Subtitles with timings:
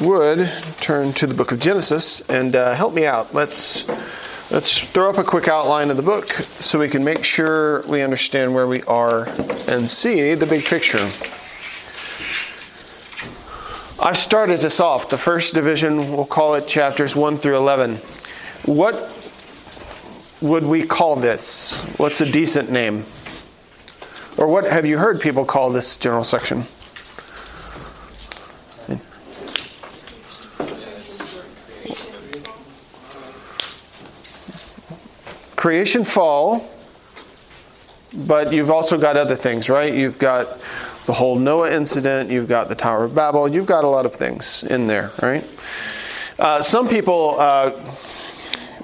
[0.00, 3.34] would turn to the book of Genesis and uh, help me out.
[3.34, 3.84] Let's
[4.50, 6.30] let's throw up a quick outline of the book
[6.60, 9.26] so we can make sure we understand where we are
[9.68, 11.10] and see the big picture.
[13.98, 15.08] I started this off.
[15.08, 17.98] The first division, we'll call it chapters 1 through 11.
[18.66, 19.10] What
[20.42, 21.72] would we call this?
[21.96, 23.06] What's a decent name?
[24.36, 26.66] Or what have you heard people call this general section?
[35.66, 36.64] Creation fall,
[38.14, 39.92] but you've also got other things, right?
[39.92, 40.60] You've got
[41.06, 44.14] the whole Noah incident, you've got the Tower of Babel, you've got a lot of
[44.14, 45.44] things in there, right?
[46.38, 47.72] Uh, some people uh,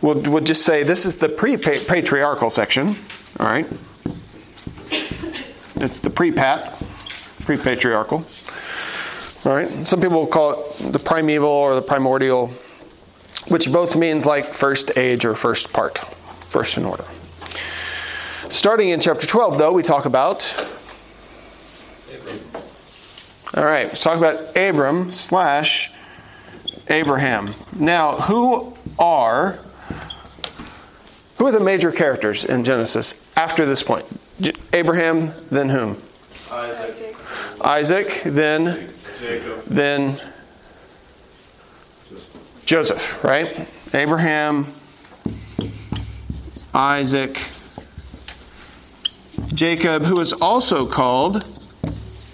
[0.00, 2.96] would, would just say this is the pre patriarchal section,
[3.38, 3.68] all right?
[5.76, 6.82] It's the pre pat,
[7.44, 8.26] pre patriarchal.
[9.44, 9.86] All right.
[9.86, 12.50] Some people call it the primeval or the primordial,
[13.46, 16.00] which both means like first age or first part,
[16.52, 17.04] first in order.
[18.50, 20.54] Starting in chapter 12, though, we talk about.
[23.54, 25.92] All right, let's talk about Abram slash
[26.88, 27.54] Abraham.
[27.76, 29.56] Now, who are
[31.38, 34.06] who are the major characters in Genesis after this point?
[34.72, 36.00] Abraham, then whom?
[36.50, 37.16] Isaac.
[37.60, 39.64] Isaac, then Jacob.
[39.66, 40.20] then
[42.64, 43.66] Joseph, right?
[43.92, 44.72] Abraham,
[46.74, 47.38] Isaac,
[49.48, 51.62] Jacob, who is also called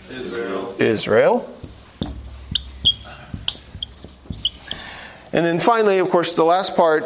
[0.08, 0.76] Israel.
[0.78, 1.54] Israel.
[5.32, 7.04] And then finally, of course, the last part,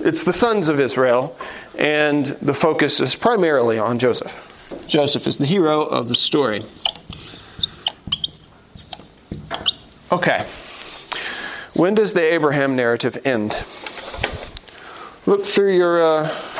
[0.00, 1.36] it's the sons of Israel,
[1.78, 4.42] and the focus is primarily on Joseph.
[4.86, 6.62] Joseph is the hero of the story.
[10.12, 10.46] Okay.
[11.74, 13.56] When does the Abraham narrative end?
[15.26, 16.55] Look through your uh,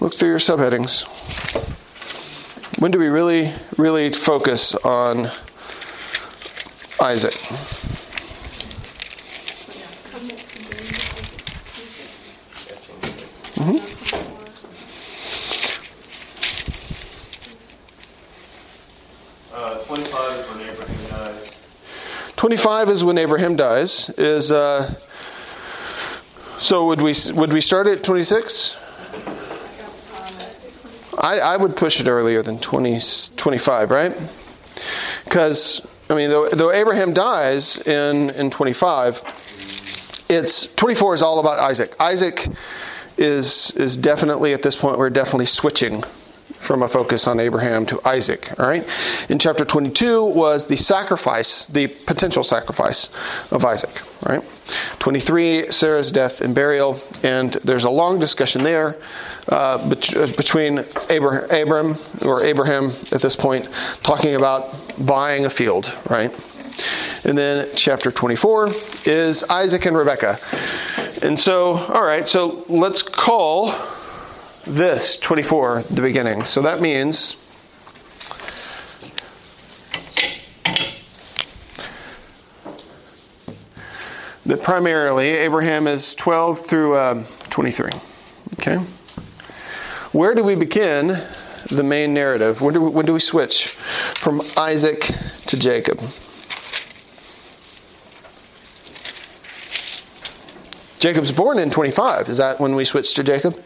[0.00, 1.04] look through your subheadings.
[2.78, 5.30] When do we really, really focus on
[7.00, 7.36] Isaac?
[19.52, 21.66] Uh, 25 is when Abraham dies.
[22.36, 24.10] 25 is when Abraham dies.
[24.18, 24.94] Is uh,
[26.58, 28.76] so would we would we start at 26?
[31.18, 33.00] I, I would push it earlier than 20,
[33.36, 34.16] 25, right?
[35.24, 39.22] Because I mean, though, though Abraham dies in in 25,
[40.28, 41.94] it's 24 is all about Isaac.
[42.00, 42.46] Isaac
[43.16, 46.04] is is definitely at this point we're definitely switching
[46.66, 48.52] from a focus on Abraham to Isaac.
[48.58, 48.86] All right.
[49.28, 53.08] In chapter 22 was the sacrifice, the potential sacrifice
[53.52, 54.02] of Isaac.
[54.24, 54.44] All right.
[54.98, 58.96] 23 Sarah's death and burial, and there's a long discussion there
[59.48, 63.68] uh, bet- between Abraham, Abram or Abraham at this point
[64.02, 64.74] talking about
[65.06, 65.92] buying a field.
[66.10, 66.34] Right.
[67.24, 68.72] And then chapter 24
[69.04, 70.38] is Isaac and Rebekah.
[71.22, 73.74] And so, all right, so let's call
[74.66, 76.44] this 24 the beginning.
[76.44, 77.36] So that means
[84.44, 87.90] that primarily Abraham is 12 through uh, 23.
[88.54, 88.76] Okay?
[90.12, 91.22] Where do we begin
[91.70, 92.60] the main narrative?
[92.60, 93.76] When do, we, when do we switch
[94.16, 95.12] from Isaac
[95.46, 96.00] to Jacob?
[100.98, 102.28] Jacob's born in 25.
[102.28, 103.62] Is that when we switch to Jacob?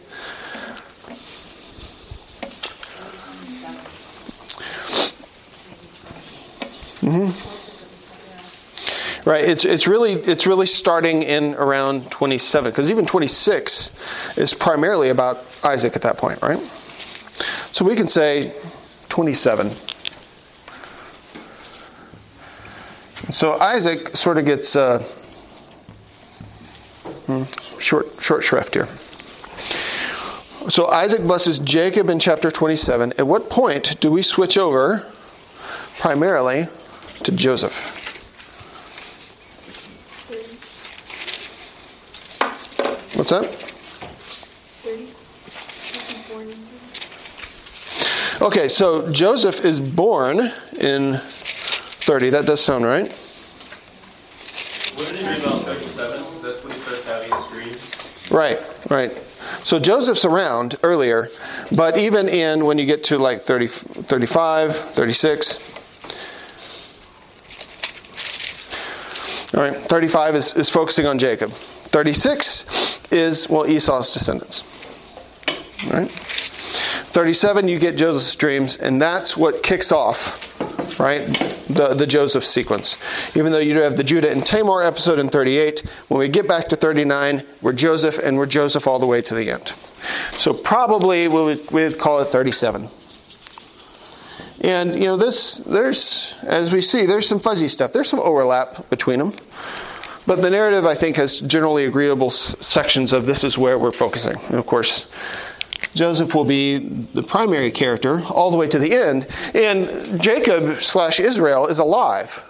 [9.23, 9.45] Right.
[9.45, 13.91] It's it's really it's really starting in around 27 because even 26
[14.35, 16.59] is primarily about Isaac at that point, right?
[17.71, 18.53] So we can say
[19.09, 19.71] 27.
[23.29, 25.03] So Isaac sort of gets uh,
[27.27, 27.43] hmm,
[27.77, 28.87] short short shrift here.
[30.69, 33.13] So Isaac blesses Jacob in chapter 27.
[33.17, 35.05] At what point do we switch over
[35.99, 36.67] primarily
[37.23, 37.75] to Joseph?
[43.15, 43.53] What's that?
[44.81, 45.07] 30.
[48.41, 51.21] Okay, so Joseph is born in
[52.01, 52.31] 30.
[52.31, 53.13] That does sound right.
[54.97, 56.41] Wouldn't it be about 37?
[56.41, 57.81] That's when he starts having his dreams.
[58.31, 58.59] Right,
[58.89, 59.15] right.
[59.63, 61.29] So Joseph's around earlier,
[61.71, 65.59] but even in when you get to like 30, 35, 36.
[69.53, 71.51] All right, 35 is, is focusing on Jacob.
[71.91, 74.63] 36 is, well, Esau's descendants.
[75.85, 76.11] All right?
[77.11, 80.39] 37, you get Joseph's dreams, and that's what kicks off,
[80.97, 81.27] right,
[81.67, 82.95] the, the Joseph sequence.
[83.35, 86.47] Even though you do have the Judah and Tamar episode in 38, when we get
[86.47, 89.73] back to 39, we're Joseph, and we're Joseph all the way to the end.
[90.37, 92.89] So probably we would, we would call it 37.
[94.61, 97.93] And, you know, this, there's, as we see, there's some fuzzy stuff.
[97.93, 99.33] There's some overlap between them.
[100.27, 104.37] But the narrative, I think, has generally agreeable sections of this is where we're focusing.
[104.37, 105.09] And of course,
[105.95, 106.77] Joseph will be
[107.13, 109.27] the primary character all the way to the end.
[109.55, 112.43] And Jacob slash Israel is alive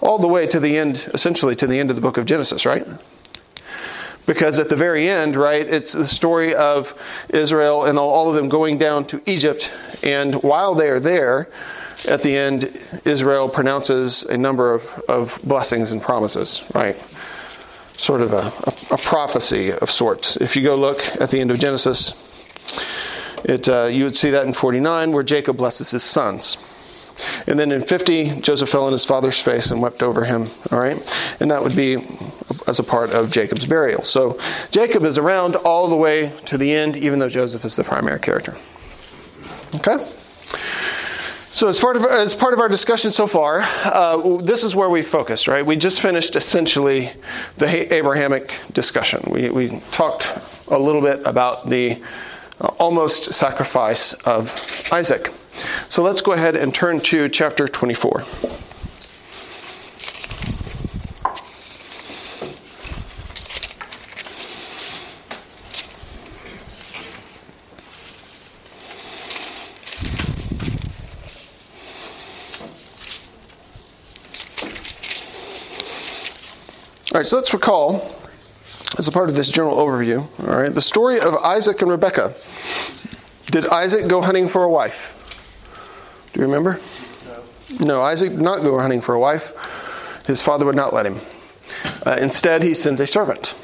[0.00, 2.66] all the way to the end, essentially to the end of the book of Genesis,
[2.66, 2.86] right?
[4.26, 6.94] Because at the very end, right, it's the story of
[7.28, 9.70] Israel and all of them going down to Egypt.
[10.02, 11.48] And while they are there,
[12.06, 16.96] at the end, Israel pronounces a number of, of blessings and promises, right?
[17.96, 18.52] Sort of a,
[18.90, 20.36] a, a prophecy of sorts.
[20.36, 22.12] If you go look at the end of Genesis,
[23.44, 26.58] it, uh, you would see that in 49 where Jacob blesses his sons.
[27.46, 30.48] And then in 50, Joseph fell on his father's face and wept over him.
[30.70, 31.00] All right?
[31.40, 31.96] And that would be
[32.66, 34.02] as a part of Jacob's burial.
[34.02, 34.38] So
[34.70, 38.20] Jacob is around all the way to the end, even though Joseph is the primary
[38.20, 38.56] character.
[39.76, 40.06] Okay?
[41.56, 44.90] So, as part of, as part of our discussion so far, uh, this is where
[44.90, 45.64] we focused, right?
[45.64, 47.10] We just finished essentially
[47.56, 49.22] the Abrahamic discussion.
[49.30, 50.36] We, we talked
[50.68, 52.02] a little bit about the
[52.60, 54.54] uh, almost sacrifice of
[54.92, 55.32] Isaac.
[55.88, 58.22] So, let's go ahead and turn to chapter 24.
[77.16, 78.12] All right, so let's recall,
[78.98, 82.34] as a part of this general overview, all right, the story of Isaac and Rebekah.
[83.46, 85.14] Did Isaac go hunting for a wife?
[86.34, 86.78] Do you remember?
[87.80, 87.86] No.
[87.86, 89.54] No, Isaac did not go hunting for a wife.
[90.26, 91.18] His father would not let him.
[92.04, 93.54] Uh, instead, he sends a servant.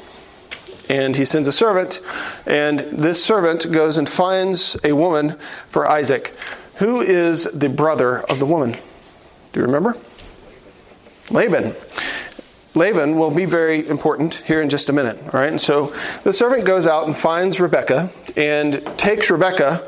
[0.89, 1.99] And he sends a servant,
[2.47, 5.37] and this servant goes and finds a woman
[5.69, 6.35] for Isaac.
[6.77, 8.71] Who is the brother of the woman?
[8.71, 9.95] Do you remember?
[11.29, 11.75] Laban.
[12.75, 15.49] Laban will be very important here in just a minute, all right?
[15.49, 15.93] And so
[16.23, 19.87] the servant goes out and finds Rebecca and takes Rebecca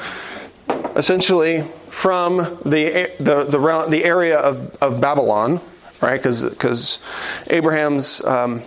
[0.95, 5.59] essentially from the, the, the, the area of, of Babylon,
[6.01, 6.21] right?
[6.21, 6.99] Because
[7.47, 8.61] Abraham's, um,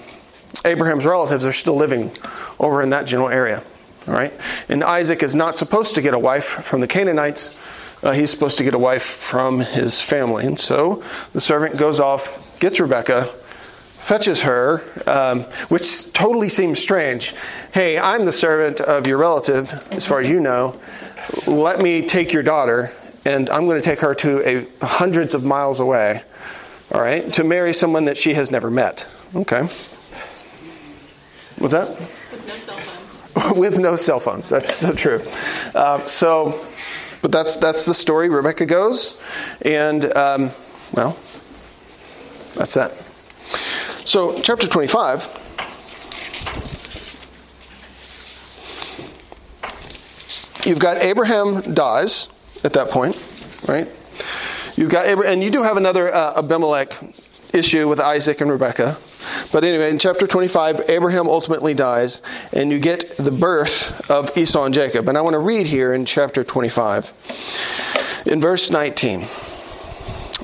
[0.64, 2.10] Abraham's relatives are still living
[2.58, 3.62] over in that general area,
[4.06, 4.32] all right?
[4.68, 7.54] And Isaac is not supposed to get a wife from the Canaanites.
[8.02, 10.46] Uh, he's supposed to get a wife from his family.
[10.46, 13.32] And so the servant goes off, gets Rebecca,
[14.08, 17.34] fetches her, um, which totally seems strange.
[17.74, 20.80] Hey, I'm the servant of your relative, as far as you know.
[21.46, 22.90] Let me take your daughter,
[23.26, 26.22] and I'm going to take her to a hundreds of miles away,
[26.90, 29.06] all right, to marry someone that she has never met.
[29.34, 29.68] Okay.
[31.58, 32.00] What's that?
[32.30, 33.56] With no cell phones.
[33.58, 34.48] With no cell phones.
[34.48, 35.22] That's so true.
[35.74, 36.66] Uh, so,
[37.20, 38.30] but that's that's the story.
[38.30, 39.16] Rebecca goes,
[39.62, 40.50] and um,
[40.94, 41.18] well,
[42.54, 42.94] that's that.
[44.08, 45.28] So, chapter 25.
[50.64, 52.28] You've got Abraham dies
[52.64, 53.18] at that point,
[53.66, 53.86] right?
[54.76, 56.90] You've got Abraham, and you do have another uh, Abimelech
[57.52, 58.96] issue with Isaac and Rebekah.
[59.52, 62.22] But anyway, in chapter 25, Abraham ultimately dies,
[62.52, 65.06] and you get the birth of Esau and Jacob.
[65.10, 67.12] And I want to read here in chapter 25,
[68.24, 69.28] in verse 19.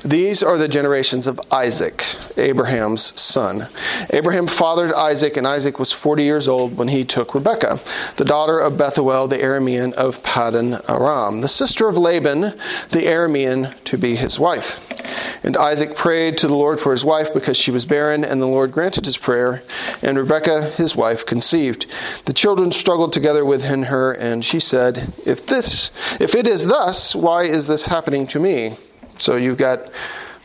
[0.05, 2.05] These are the generations of Isaac,
[2.37, 3.67] Abraham's son.
[4.11, 7.79] Abraham fathered Isaac, and Isaac was 40 years old when he took Rebekah,
[8.17, 12.41] the daughter of Bethuel the Aramean of Paddan Aram, the sister of Laban
[12.91, 14.77] the Aramean, to be his wife.
[15.41, 18.47] And Isaac prayed to the Lord for his wife because she was barren, and the
[18.47, 19.63] Lord granted his prayer,
[20.03, 21.87] and Rebekah, his wife, conceived.
[22.25, 27.15] The children struggled together within her, and she said, If this if it is thus,
[27.15, 28.77] why is this happening to me?
[29.17, 29.89] So you've got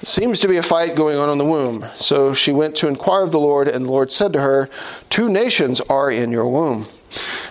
[0.03, 1.85] seems to be a fight going on in the womb.
[1.97, 4.71] So she went to inquire of the Lord, and the Lord said to her,
[5.11, 6.87] Two nations are in your womb,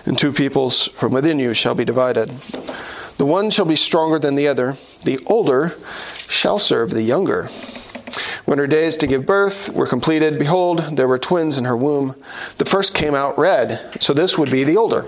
[0.04, 2.30] and two peoples from within you shall be divided.
[3.18, 5.76] The one shall be stronger than the other, the older
[6.26, 7.48] shall serve the younger.
[8.46, 12.16] When her days to give birth were completed, behold, there were twins in her womb.
[12.58, 15.06] The first came out red, so this would be the older.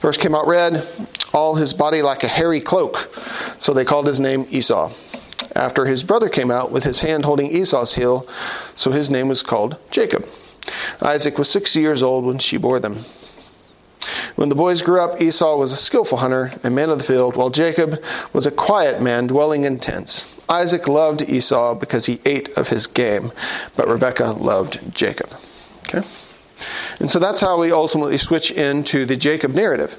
[0.00, 0.88] First came out red,
[1.32, 3.14] all his body like a hairy cloak.
[3.58, 4.92] So they called his name Esau.
[5.54, 8.26] after his brother came out with his hand holding Esau's heel,
[8.74, 10.26] so his name was called Jacob.
[11.02, 13.04] Isaac was 60 years old when she bore them.
[14.36, 17.36] When the boys grew up, Esau was a skillful hunter, a man of the field,
[17.36, 18.02] while Jacob
[18.32, 20.26] was a quiet man dwelling in tents.
[20.48, 23.32] Isaac loved Esau because he ate of his game,
[23.76, 25.30] but Rebekah loved Jacob.
[25.88, 26.06] Okay?
[27.00, 29.96] And so that's how we ultimately switch into the Jacob narrative.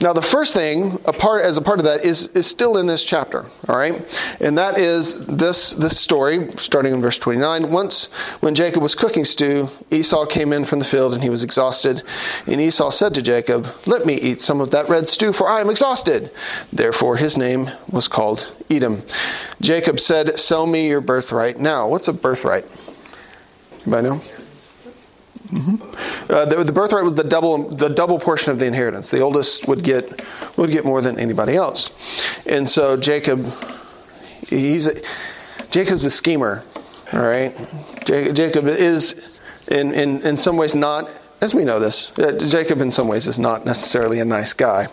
[0.00, 2.86] Now, the first thing, a part, as a part of that, is, is still in
[2.86, 4.04] this chapter, all right?
[4.40, 7.70] And that is this, this story, starting in verse 29.
[7.70, 8.06] Once,
[8.40, 12.02] when Jacob was cooking stew, Esau came in from the field and he was exhausted.
[12.46, 15.60] And Esau said to Jacob, Let me eat some of that red stew, for I
[15.60, 16.30] am exhausted.
[16.72, 19.02] Therefore, his name was called Edom.
[19.60, 21.88] Jacob said, Sell me your birthright now.
[21.88, 22.66] What's a birthright?
[23.82, 24.20] Anybody know?
[25.50, 26.32] Mm-hmm.
[26.32, 29.10] Uh, the, the, birthright was the double the double portion of the inheritance.
[29.10, 30.22] The oldest would get
[30.56, 31.90] would get more than anybody else,
[32.44, 33.50] and so Jacob,
[34.46, 35.00] he's a,
[35.70, 36.64] Jacob's a schemer.
[37.14, 37.56] All right,
[38.04, 39.22] Jacob is
[39.68, 42.10] in, in in some ways not as we know this.
[42.18, 44.88] Uh, Jacob in some ways is not necessarily a nice guy.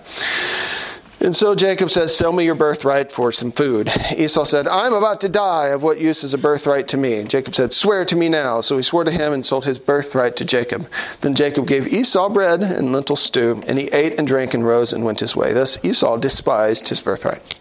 [1.19, 3.89] And so Jacob says, Sell me your birthright for some food.
[4.17, 5.67] Esau said, I'm about to die.
[5.67, 7.24] Of what use is a birthright to me?
[7.24, 8.62] Jacob said, Swear to me now.
[8.62, 10.88] So he swore to him and sold his birthright to Jacob.
[11.22, 14.93] Then Jacob gave Esau bread and lentil stew, and he ate and drank and rose
[14.93, 15.53] and went his way.
[15.53, 17.55] Thus Esau despised his birthright.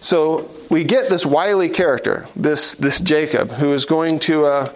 [0.00, 4.72] So we get this wily character, this, this Jacob, who is going to, uh,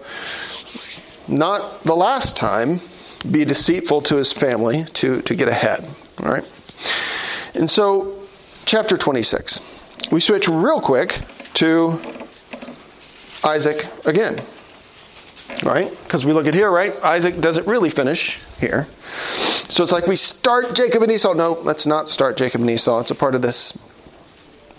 [1.27, 2.81] not the last time,
[3.29, 5.87] be deceitful to his family to, to get ahead.
[6.19, 6.45] All right?
[7.57, 8.15] And so,
[8.65, 9.59] chapter 26.
[10.11, 11.21] We switch real quick
[11.55, 11.99] to
[13.43, 14.39] Isaac again.
[15.63, 15.89] Right?
[16.03, 16.95] Because we look at here, right?
[17.03, 18.87] Isaac doesn't really finish here.
[19.69, 21.33] So it's like we start Jacob and Esau.
[21.33, 22.99] No, let's not start Jacob and Esau.
[22.99, 23.75] It's a part of this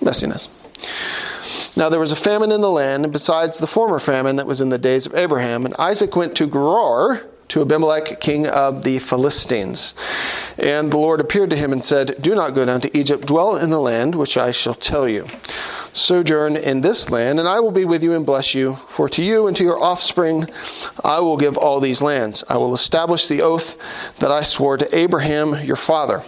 [0.01, 0.47] messiness.
[1.77, 4.69] Now there was a famine in the land, besides the former famine that was in
[4.69, 9.95] the days of Abraham, and Isaac went to Gerar to Abimelech, king of the Philistines.
[10.59, 13.57] And the Lord appeared to him and said, Do not go down to Egypt, dwell
[13.57, 15.27] in the land which I shall tell you.
[15.93, 18.77] Sojourn in this land, and I will be with you and bless you.
[18.89, 20.47] For to you and to your offspring
[21.03, 22.45] I will give all these lands.
[22.49, 23.77] I will establish the oath
[24.19, 26.23] that I swore to Abraham your father.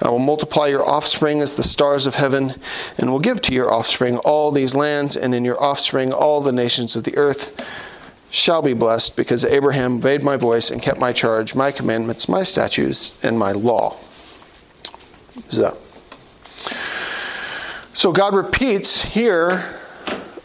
[0.00, 2.60] I will multiply your offspring as the stars of heaven,
[2.98, 6.50] and will give to your offspring all these lands, and in your offspring all the
[6.50, 7.52] nations of the earth
[8.32, 12.42] shall be blessed because Abraham obeyed my voice and kept my charge, my commandments, my
[12.42, 13.96] statutes, and my law.
[15.50, 15.76] So,
[17.92, 19.78] so God repeats here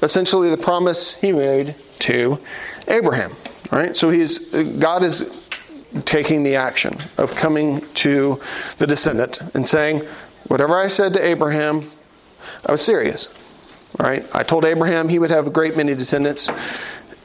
[0.02, 2.38] essentially the promise he made to
[2.90, 3.34] Abraham.
[3.72, 3.96] Right?
[3.96, 5.48] So he's God is
[6.04, 8.40] taking the action of coming to
[8.80, 10.06] the descendant and saying,
[10.48, 11.90] Whatever I said to Abraham,
[12.66, 13.30] I was serious.
[13.98, 14.26] Right?
[14.34, 16.50] I told Abraham he would have a great many descendants.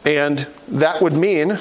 [0.05, 1.59] And that would mean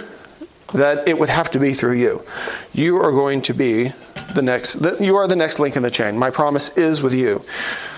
[0.73, 2.25] that it would have to be through you.
[2.73, 3.93] You are going to be
[4.35, 6.17] the next, you are the next link in the chain.
[6.17, 7.43] My promise is with you.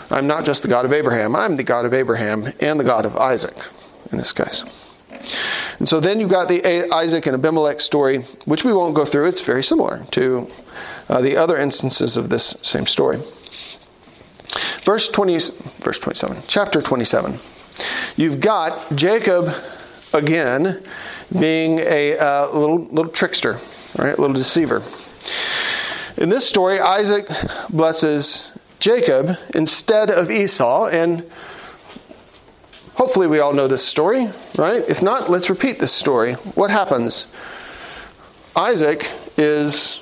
[0.10, 3.06] I'm not just the God of Abraham, I'm the God of Abraham and the God
[3.06, 3.56] of Isaac
[4.12, 4.64] in this case.
[5.80, 9.28] And so then you've got the Isaac and Abimelech story, which we won't go through.
[9.28, 10.50] It's very similar to
[11.10, 13.22] uh, the other instances of this same story.
[14.84, 15.40] Verse 20,
[15.80, 17.40] verse 27, chapter 27.
[18.18, 19.54] You've got Jacob
[20.14, 20.84] again
[21.40, 23.60] being a uh, little little trickster,
[23.98, 24.18] right?
[24.18, 24.84] A little deceiver.
[26.18, 27.28] In this story, Isaac
[27.70, 31.30] blesses Jacob instead of Esau, and
[32.94, 34.84] hopefully we all know this story, right?
[34.88, 36.34] If not, let's repeat this story.
[36.56, 37.28] What happens?
[38.56, 40.02] Isaac is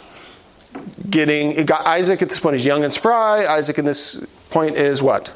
[1.10, 3.46] getting Isaac at this point is young and spry.
[3.46, 5.34] Isaac at this point is what?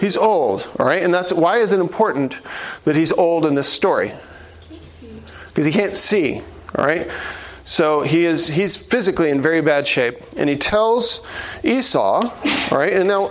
[0.00, 1.02] He's old, all right?
[1.02, 2.38] And that's why is it important
[2.84, 4.12] that he's old in this story?
[5.48, 6.42] Because he can't see,
[6.76, 7.08] all right?
[7.64, 10.18] So he is he's physically in very bad shape.
[10.36, 11.22] And he tells
[11.62, 12.20] Esau,
[12.70, 13.30] all right, and now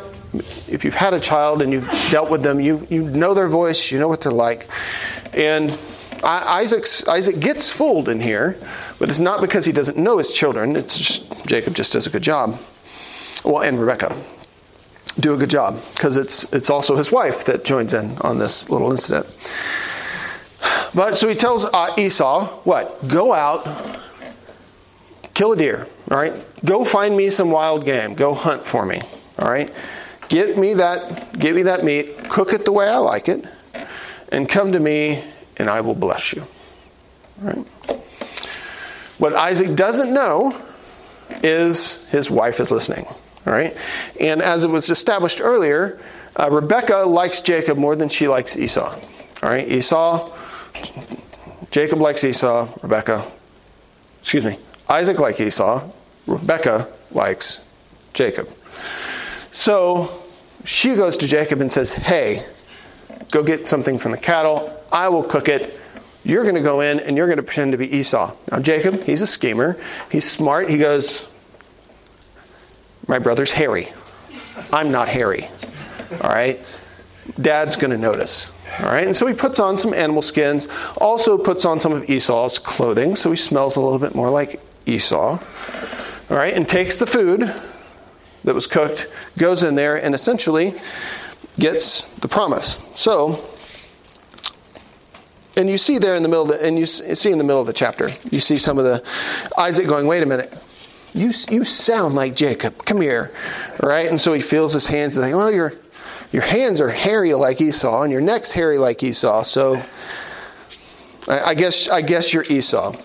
[0.68, 3.92] if you've had a child and you've dealt with them, you, you know their voice,
[3.92, 4.68] you know what they're like.
[5.34, 5.78] And
[6.24, 8.58] Isaac's, Isaac gets fooled in here,
[8.98, 10.76] but it's not because he doesn't know his children.
[10.76, 12.60] It's just Jacob just does a good job.
[13.44, 14.16] Well, and Rebecca
[15.20, 18.70] do a good job because it's it's also his wife that joins in on this
[18.70, 19.28] little incident.
[20.94, 23.08] But so he tells uh, Esau, "What?
[23.08, 24.00] Go out,
[25.34, 25.88] kill a deer.
[26.10, 26.34] All right.
[26.66, 28.14] Go find me some wild game.
[28.14, 29.02] Go hunt for me.
[29.40, 29.72] All right.
[30.30, 31.38] Get me that.
[31.38, 32.30] Get me that meat.
[32.30, 33.46] Cook it the way I like it,
[34.30, 35.24] and come to me,
[35.58, 36.46] and I will bless you."
[37.44, 38.00] All right.
[39.18, 40.56] What Isaac doesn't know
[41.44, 43.06] is his wife is listening.
[43.46, 43.76] All right?
[44.20, 46.00] And as it was established earlier,
[46.36, 48.90] Uh, Rebecca likes Jacob more than she likes Esau.
[49.44, 50.32] All right, Esau,
[51.70, 53.24] Jacob likes Esau, Rebecca,
[54.18, 54.58] excuse me,
[54.90, 55.88] Isaac likes Esau,
[56.26, 57.60] Rebecca likes
[58.14, 58.50] Jacob.
[59.52, 60.24] So
[60.66, 62.44] she goes to Jacob and says, Hey,
[63.30, 64.74] go get something from the cattle.
[64.92, 65.80] I will cook it.
[66.24, 68.34] You're going to go in and you're going to pretend to be Esau.
[68.52, 69.78] Now, Jacob, he's a schemer.
[70.10, 70.68] He's smart.
[70.70, 71.28] He goes,
[73.08, 73.92] My brother's hairy.
[74.72, 75.50] I'm not hairy.
[76.22, 76.60] All right?
[77.42, 78.52] Dad's going to notice.
[78.80, 79.06] All right?
[79.06, 80.68] And so he puts on some animal skins,
[80.98, 84.62] also puts on some of Esau's clothing, so he smells a little bit more like
[84.86, 85.40] Esau.
[86.30, 86.54] All right?
[86.54, 87.54] And takes the food
[88.44, 89.08] that was cooked,
[89.38, 90.76] goes in there, and essentially
[91.60, 92.78] gets the promise.
[92.96, 93.44] So,
[95.56, 97.62] and you see there in the middle, of the, and you see in the middle
[97.62, 99.04] of the chapter, you see some of the
[99.58, 100.52] Isaac going, "Wait a minute,
[101.14, 102.86] you you sound like Jacob.
[102.86, 103.32] Come here,
[103.82, 105.14] right?" And so he feels his hands.
[105.14, 105.74] He's like, "Well, your
[106.32, 109.82] your hands are hairy like Esau, and your neck's hairy like Esau." So
[111.28, 112.96] I guess I guess you're Esau.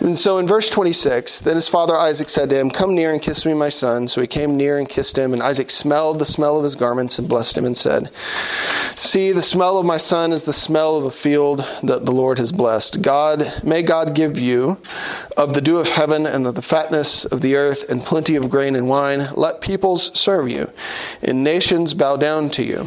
[0.00, 3.20] And so in verse 26, then his father Isaac said to him, Come near and
[3.20, 4.06] kiss me, my son.
[4.06, 7.18] So he came near and kissed him, and Isaac smelled the smell of his garments
[7.18, 8.10] and blessed him and said,
[8.94, 12.38] See, the smell of my son is the smell of a field that the Lord
[12.38, 13.02] has blessed.
[13.02, 14.78] God, may God give you
[15.36, 18.50] of the dew of heaven and of the fatness of the earth and plenty of
[18.50, 19.30] grain and wine.
[19.34, 20.70] Let peoples serve you,
[21.22, 22.86] and nations bow down to you.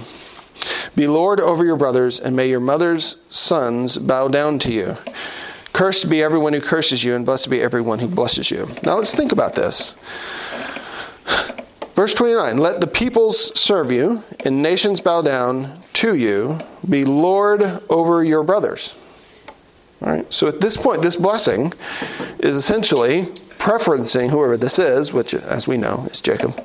[0.95, 4.97] Be Lord over your brothers, and may your mother's sons bow down to you.
[5.73, 8.67] Cursed be everyone who curses you, and blessed be everyone who blesses you.
[8.83, 9.93] Now let's think about this.
[11.95, 16.57] Verse 29 Let the peoples serve you, and nations bow down to you.
[16.89, 18.95] Be Lord over your brothers.
[20.01, 21.73] All right, so at this point, this blessing
[22.39, 23.25] is essentially
[23.57, 26.63] preferencing whoever this is, which, as we know, is Jacob,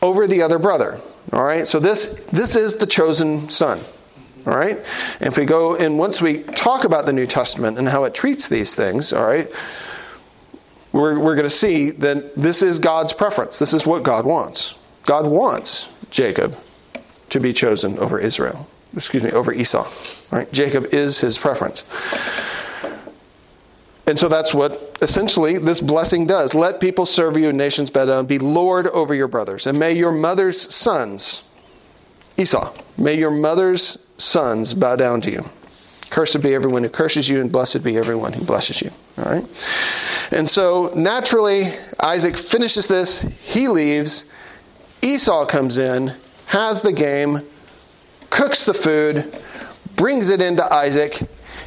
[0.00, 0.98] over the other brother.
[1.32, 3.80] All right, so this this is the chosen son.
[4.46, 4.78] All right,
[5.20, 8.12] and if we go and once we talk about the New Testament and how it
[8.12, 9.50] treats these things, all right,
[10.92, 13.58] we're we're going to see that this is God's preference.
[13.58, 14.74] This is what God wants.
[15.06, 16.56] God wants Jacob
[17.30, 18.68] to be chosen over Israel.
[18.94, 19.84] Excuse me, over Esau.
[19.84, 21.84] All right, Jacob is his preference.
[24.12, 26.52] And so that's what essentially this blessing does.
[26.52, 28.26] Let people serve you, nations bow down.
[28.26, 29.66] Be Lord over your brothers.
[29.66, 31.44] And may your mother's sons,
[32.36, 35.48] Esau, may your mother's sons bow down to you.
[36.10, 38.90] Cursed be everyone who curses you, and blessed be everyone who blesses you.
[39.16, 39.46] All right?
[40.30, 41.72] And so naturally,
[42.02, 43.22] Isaac finishes this.
[43.42, 44.26] He leaves.
[45.00, 47.40] Esau comes in, has the game,
[48.28, 49.34] cooks the food,
[49.96, 51.18] brings it into Isaac,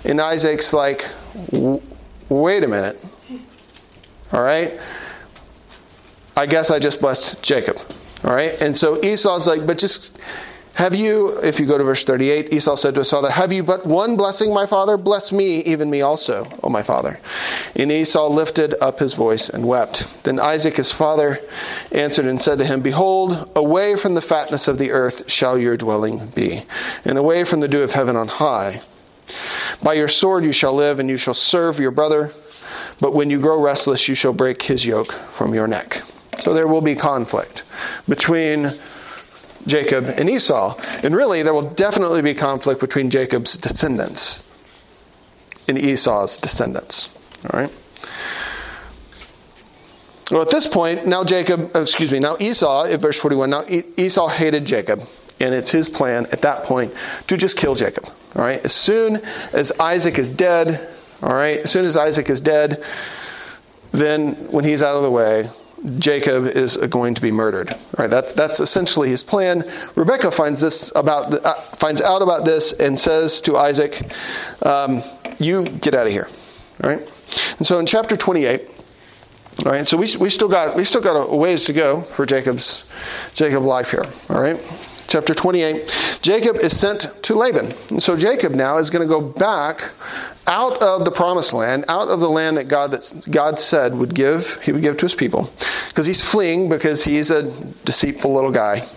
[0.04, 1.10] and Isaac's like,
[2.30, 3.00] wait a minute.
[4.32, 4.80] All right?
[6.38, 7.78] I guess I just blessed Jacob.
[8.24, 8.60] All right?
[8.62, 10.20] And so Esau's like, but just
[10.76, 13.64] have you, if you go to verse 38, Esau said to his father, Have you
[13.64, 14.98] but one blessing, my father?
[14.98, 17.18] Bless me, even me also, O my father.
[17.78, 20.06] And Esau lifted up his voice and wept.
[20.24, 21.40] Then Isaac his father
[21.94, 25.78] answered and said to him, Behold, away from the fatness of the earth shall your
[25.78, 26.66] dwelling be,
[27.06, 28.82] and away from the dew of heaven on high.
[29.82, 32.32] By your sword you shall live, and you shall serve your brother.
[33.00, 36.02] But when you grow restless, you shall break his yoke from your neck.
[36.40, 37.64] So there will be conflict
[38.08, 38.78] between
[39.68, 40.78] Jacob and Esau.
[41.04, 44.44] And really, there will definitely be conflict between Jacob's descendants
[45.68, 47.10] and Esau's descendants.
[47.50, 47.72] All right?
[50.32, 53.64] Well, at this point, now Jacob, oh, excuse me, now Esau, in verse 41, now
[53.68, 55.02] Esau hated Jacob.
[55.40, 56.94] And it's his plan at that point
[57.28, 58.08] to just kill Jacob.
[58.36, 58.64] All right?
[58.64, 59.18] As soon
[59.54, 62.84] as Isaac is dead, all right, as soon as Isaac is dead,
[63.92, 65.50] then when he's out of the way,
[66.00, 67.72] Jacob is going to be murdered.
[67.72, 69.64] All right, that's that's essentially his plan.
[69.96, 74.12] Rebecca finds this about uh, finds out about this and says to Isaac,
[74.64, 75.04] um,
[75.38, 76.28] "You get out of here."
[76.84, 77.08] All right,
[77.58, 78.70] and so in chapter twenty-eight.
[79.60, 82.26] All right, so we, we still got we still got a ways to go for
[82.26, 82.84] Jacob's
[83.34, 84.06] Jacob life here.
[84.30, 84.60] All right,
[85.08, 85.92] chapter 28,
[86.26, 87.72] Jacob is sent to Laban.
[87.92, 89.92] And so Jacob now is going to go back
[90.48, 94.16] out of the promised land, out of the land that God that God said would
[94.16, 95.54] give, he would give to his people.
[95.88, 97.52] Because he's fleeing because he's a
[97.86, 98.88] deceitful little guy.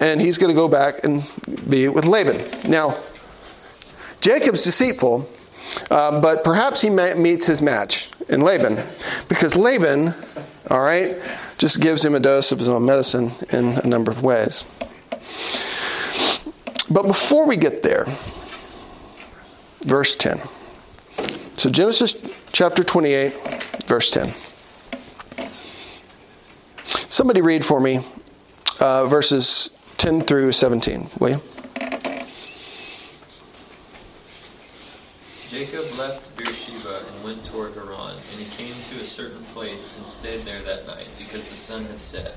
[0.00, 1.22] And he's going to go back and
[1.70, 2.70] be with Laban.
[2.70, 3.00] Now,
[4.20, 5.26] Jacob's deceitful,
[5.90, 8.86] uh, but perhaps he meets his match in Laban.
[9.30, 10.12] Because Laban,
[10.68, 11.16] all right,
[11.56, 14.62] just gives him a dose of his own medicine in a number of ways.
[16.90, 18.06] But before we get there,
[19.82, 20.40] verse 10.
[21.56, 22.16] So, Genesis
[22.52, 23.34] chapter 28,
[23.86, 24.32] verse 10.
[27.08, 28.04] Somebody read for me
[28.80, 31.40] uh, verses 10 through 17, will you?
[35.50, 40.06] Jacob left Beersheba and went toward Haran, and he came to a certain place and
[40.06, 42.36] stayed there that night, because the sun had set.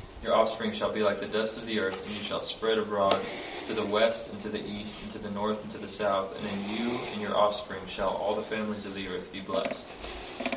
[0.23, 3.25] Your offspring shall be like the dust of the earth, and you shall spread abroad
[3.65, 6.35] to the west and to the east and to the north and to the south,
[6.37, 9.87] and in you and your offspring shall all the families of the earth be blessed.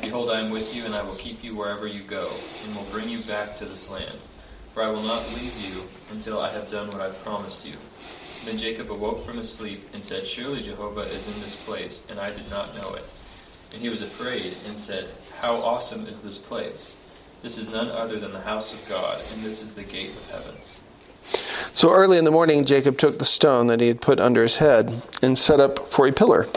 [0.01, 2.83] Behold, I am with you, and I will keep you wherever you go, and will
[2.83, 4.19] bring you back to this land.
[4.73, 7.77] For I will not leave you until I have done what I promised you.
[8.43, 12.19] Then Jacob awoke from his sleep and said, Surely Jehovah is in this place, and
[12.19, 13.05] I did not know it.
[13.73, 16.97] And he was afraid and said, How awesome is this place!
[17.45, 20.25] This is none other than the house of God, and this is the gate of
[20.31, 20.55] heaven.
[21.73, 24.57] So early in the morning, Jacob took the stone that he had put under his
[24.57, 26.47] head and set up for a pillar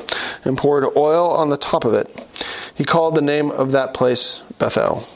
[0.45, 2.09] and poured oil on the top of it.
[2.75, 5.07] He called the name of that place Bethel.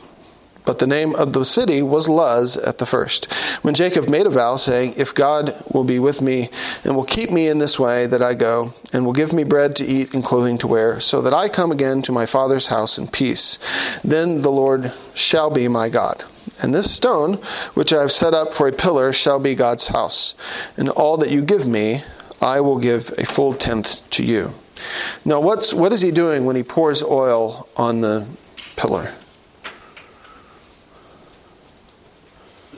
[0.64, 3.26] But the name of the city was Luz at the first.
[3.62, 6.50] When Jacob made a vow, saying, If God will be with me
[6.84, 9.74] and will keep me in this way that I go, and will give me bread
[9.76, 12.96] to eat and clothing to wear, so that I come again to my father's house
[12.96, 13.58] in peace,
[14.04, 16.24] then the Lord shall be my God.
[16.60, 17.40] And this stone,
[17.74, 20.34] which I have set up for a pillar, shall be God's house.
[20.76, 22.04] And all that you give me,
[22.40, 24.52] I will give a full tenth to you.
[25.24, 28.26] Now, what's, what is he doing when he pours oil on the
[28.76, 29.12] pillar?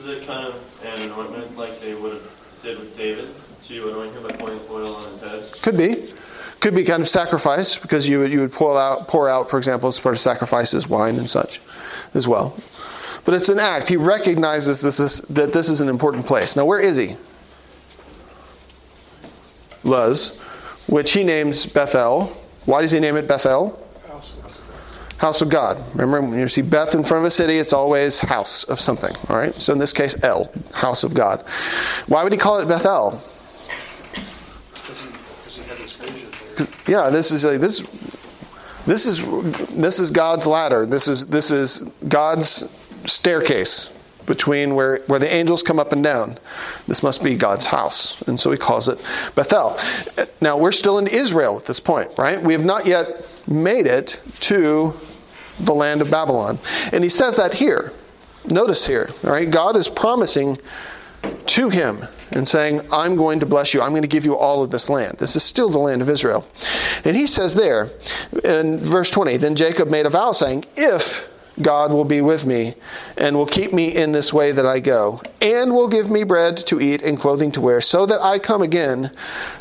[0.05, 2.21] Is it kind of an anointment like they would have
[2.61, 5.51] did with David to anoint him by pouring oil on his head?
[5.63, 6.13] Could be.
[6.59, 9.57] Could be kind of sacrifice because you would, you would pour out, pour out, for
[9.57, 11.59] example, as part of sacrifices, wine and such
[12.13, 12.55] as well.
[13.23, 13.89] But it's an act.
[13.89, 16.55] He recognizes this is, that this is an important place.
[16.55, 17.17] Now, where is he?
[19.83, 20.39] Luz,
[20.85, 22.25] which he names Bethel.
[22.65, 23.83] Why does he name it Bethel?
[25.17, 25.77] House of God.
[25.95, 29.15] Remember, when you see Beth in front of a city, it's always house of something.
[29.29, 29.59] All right.
[29.61, 31.45] So in this case, El, house of God.
[32.07, 33.21] Why would he call it Bethel?
[36.87, 37.83] Yeah, this is like this.
[38.85, 39.23] This is
[39.69, 40.85] this is God's ladder.
[40.85, 42.69] This is this is God's
[43.05, 43.89] staircase
[44.25, 46.37] between where, where the angels come up and down.
[46.87, 48.21] This must be God's house.
[48.27, 48.99] And so he calls it
[49.35, 49.77] Bethel.
[50.41, 52.41] Now, we're still in Israel at this point, right?
[52.41, 53.07] We have not yet
[53.47, 54.93] made it to
[55.59, 56.59] the land of Babylon.
[56.91, 57.93] And he says that here.
[58.45, 59.49] Notice here, all right?
[59.49, 60.57] God is promising
[61.47, 63.81] to him and saying, I'm going to bless you.
[63.81, 65.17] I'm going to give you all of this land.
[65.17, 66.47] This is still the land of Israel.
[67.03, 67.89] And he says there
[68.43, 71.27] in verse 20, Then Jacob made a vow saying, If
[71.61, 72.75] God will be with me
[73.17, 76.57] and will keep me in this way that I go, and will give me bread
[76.67, 79.15] to eat and clothing to wear, so that I come again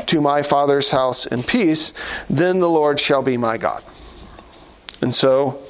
[0.06, 1.92] to my father's house in peace,
[2.28, 3.84] then the Lord shall be my God.
[5.00, 5.63] And so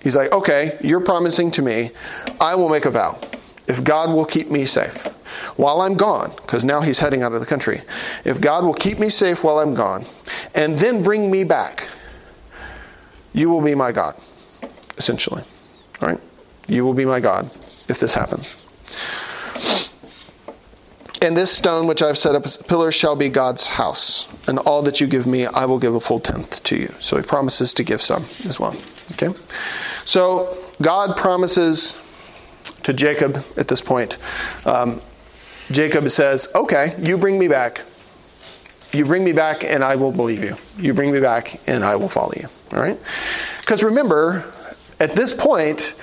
[0.00, 1.92] he's like, Okay, you're promising to me,
[2.40, 3.18] I will make a vow.
[3.66, 4.96] If God will keep me safe
[5.56, 7.82] while I'm gone, because now he's heading out of the country,
[8.24, 10.06] if God will keep me safe while I'm gone,
[10.54, 11.88] and then bring me back,
[13.32, 14.14] you will be my God
[14.98, 15.42] essentially.
[16.00, 16.20] All right?
[16.68, 17.50] You will be my God
[17.88, 18.54] if this happens.
[21.22, 24.58] And this stone which I've set up as a pillar shall be God's house, and
[24.60, 26.92] all that you give me, I will give a full tenth to you.
[26.98, 28.76] So he promises to give some as well.
[29.12, 29.30] Okay?
[30.04, 31.96] So God promises
[32.82, 34.18] to Jacob at this point.
[34.64, 35.00] Um,
[35.70, 37.82] Jacob says, Okay, you bring me back.
[38.92, 40.56] You bring me back, and I will believe you.
[40.76, 42.48] You bring me back, and I will follow you.
[42.72, 42.98] All right?
[43.60, 44.52] Because remember,
[45.00, 45.94] at this point,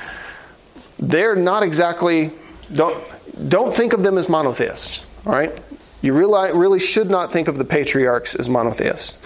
[0.99, 2.31] they're not exactly
[2.73, 3.05] don't
[3.47, 5.03] don't think of them as monotheists.
[5.25, 5.59] All right,
[6.01, 9.17] you really really should not think of the patriarchs as monotheists.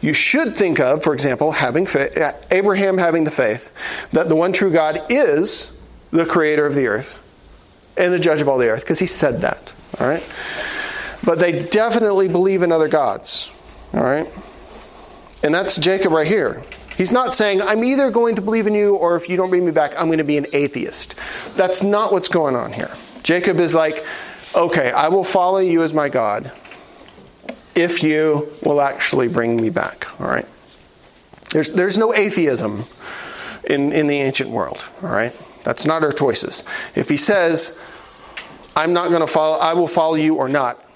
[0.00, 2.16] You should think of, for example, having faith,
[2.50, 3.70] Abraham having the faith
[4.12, 5.72] that the one true God is
[6.10, 7.18] the creator of the earth
[7.96, 9.70] and the judge of all the earth, because he said that.
[9.98, 10.22] All right,
[11.24, 13.48] but they definitely believe in other gods.
[13.94, 14.28] All right,
[15.42, 16.62] and that's Jacob right here.
[16.96, 19.66] He's not saying, I'm either going to believe in you or if you don't bring
[19.66, 21.14] me back, I'm going to be an atheist.
[21.54, 22.90] That's not what's going on here.
[23.26, 24.06] Jacob is like,
[24.54, 26.52] okay, I will follow you as my God
[27.74, 30.06] if you will actually bring me back.
[30.20, 30.46] All right?
[31.50, 32.84] There's, there's no atheism
[33.64, 34.80] in, in the ancient world.
[35.02, 35.34] All right?
[35.64, 36.62] That's not our choices.
[36.94, 37.76] If he says,
[38.76, 40.88] I'm not going to follow, I will follow you or not,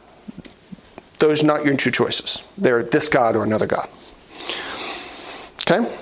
[1.19, 2.45] those are not your two choices.
[2.57, 3.89] They're this God or another God.
[5.63, 5.99] Okay?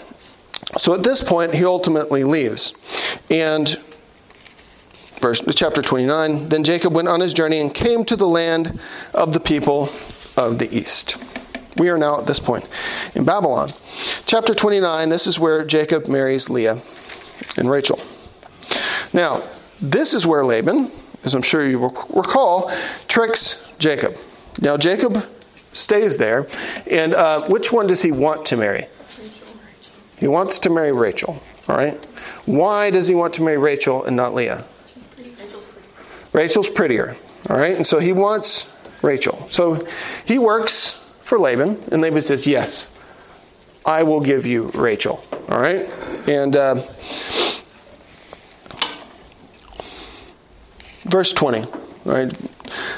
[0.77, 2.75] So at this point, he ultimately leaves.
[3.31, 3.81] And
[5.21, 8.79] verse chapter 29 then jacob went on his journey and came to the land
[9.15, 9.91] of the people
[10.37, 11.17] of the east.
[11.77, 12.67] We are now at this point
[13.15, 13.71] in babylon.
[14.27, 16.81] Chapter 29 this is where jacob marries leah
[17.57, 18.01] and rachel.
[19.13, 19.49] Now
[19.81, 20.93] this is where laban
[21.25, 22.71] as i'm sure you recall
[23.09, 24.17] tricks jacob.
[24.61, 25.25] Now jacob
[25.73, 26.47] stays there
[26.89, 28.87] and uh, which one does he want to marry?
[30.17, 32.03] He wants to marry rachel all right?
[32.47, 34.65] Why does he want to marry rachel and not leah
[36.38, 37.16] Rachel's prettier,
[37.51, 37.74] all right?
[37.74, 38.68] And so he wants
[39.03, 39.44] Rachel.
[39.51, 39.85] So
[40.24, 42.87] he works for Laban, and Laban says, Yes,
[43.85, 45.92] I will give you Rachel, all right?
[46.29, 46.87] And uh,
[51.07, 51.66] verse 20,
[52.05, 52.33] right?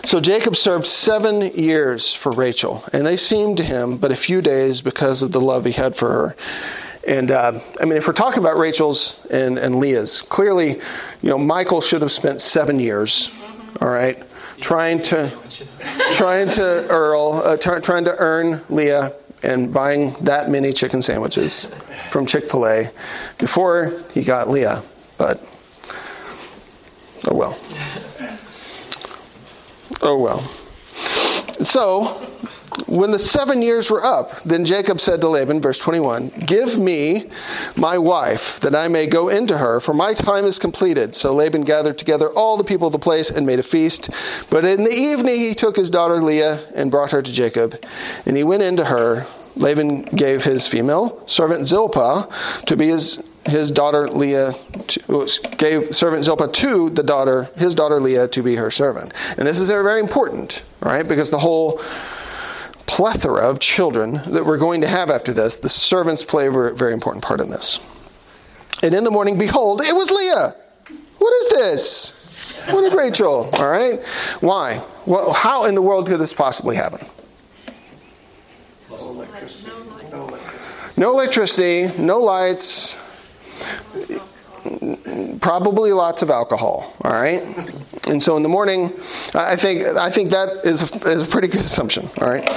[0.05, 4.43] So Jacob served seven years for Rachel, and they seemed to him but a few
[4.43, 6.37] days because of the love he had for her.
[7.07, 10.75] And uh, I mean, if we're talking about Rachel's and, and Leah's, clearly,
[11.23, 13.31] you know, Michael should have spent seven years,
[13.81, 14.23] all right,
[14.61, 15.33] trying to
[16.13, 21.69] trying to Earl, uh, t- trying to earn Leah and buying that many chicken sandwiches
[22.11, 22.93] from Chick Fil A
[23.39, 24.83] before he got Leah.
[25.17, 25.43] But
[27.27, 27.59] oh well.
[30.03, 30.41] Oh well.
[31.63, 32.27] So
[32.87, 37.29] when the seven years were up, then Jacob said to Laban, verse 21, Give me
[37.77, 41.15] my wife, that I may go into her, for my time is completed.
[41.15, 44.11] So Laban gathered together all the people of the place and made a feast.
[44.51, 47.83] But in the evening he took his daughter Leah and brought her to Jacob.
[48.27, 49.27] And he went into her.
[49.57, 52.29] Laban gave his female servant Zilpah
[52.67, 54.55] to be his his daughter Leah
[54.87, 59.13] to, gave servant Zilpah to the daughter his daughter Leah to be her servant.
[59.37, 61.07] And this is very important, right?
[61.07, 61.81] Because the whole
[62.91, 66.93] plethora of children that we're going to have after this, the servants play a very
[66.93, 67.79] important part in this.
[68.83, 70.57] And in the morning, behold, it was Leah.
[71.19, 72.11] What is this?
[72.69, 73.49] What a Rachel.
[73.53, 74.05] All right.
[74.41, 74.85] Why?
[75.07, 77.07] Well, how in the world could this possibly happen?
[80.97, 82.97] No electricity, no lights,
[85.41, 86.95] probably lots of alcohol.
[87.03, 87.43] All right,
[88.09, 88.93] and so in the morning,
[89.35, 92.09] I think I think that is a, is a pretty good assumption.
[92.19, 92.49] All right.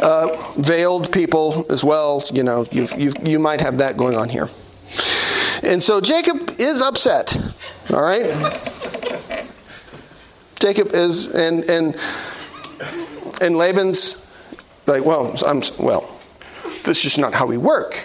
[0.00, 2.22] Uh, veiled people as well.
[2.32, 4.48] You know, you you you might have that going on here.
[5.62, 7.36] And so Jacob is upset.
[7.90, 8.30] All right.
[10.60, 11.96] Jacob is and and
[13.40, 14.16] and Laban's
[14.86, 16.18] like, well, I'm well.
[16.84, 18.04] This is not how we work.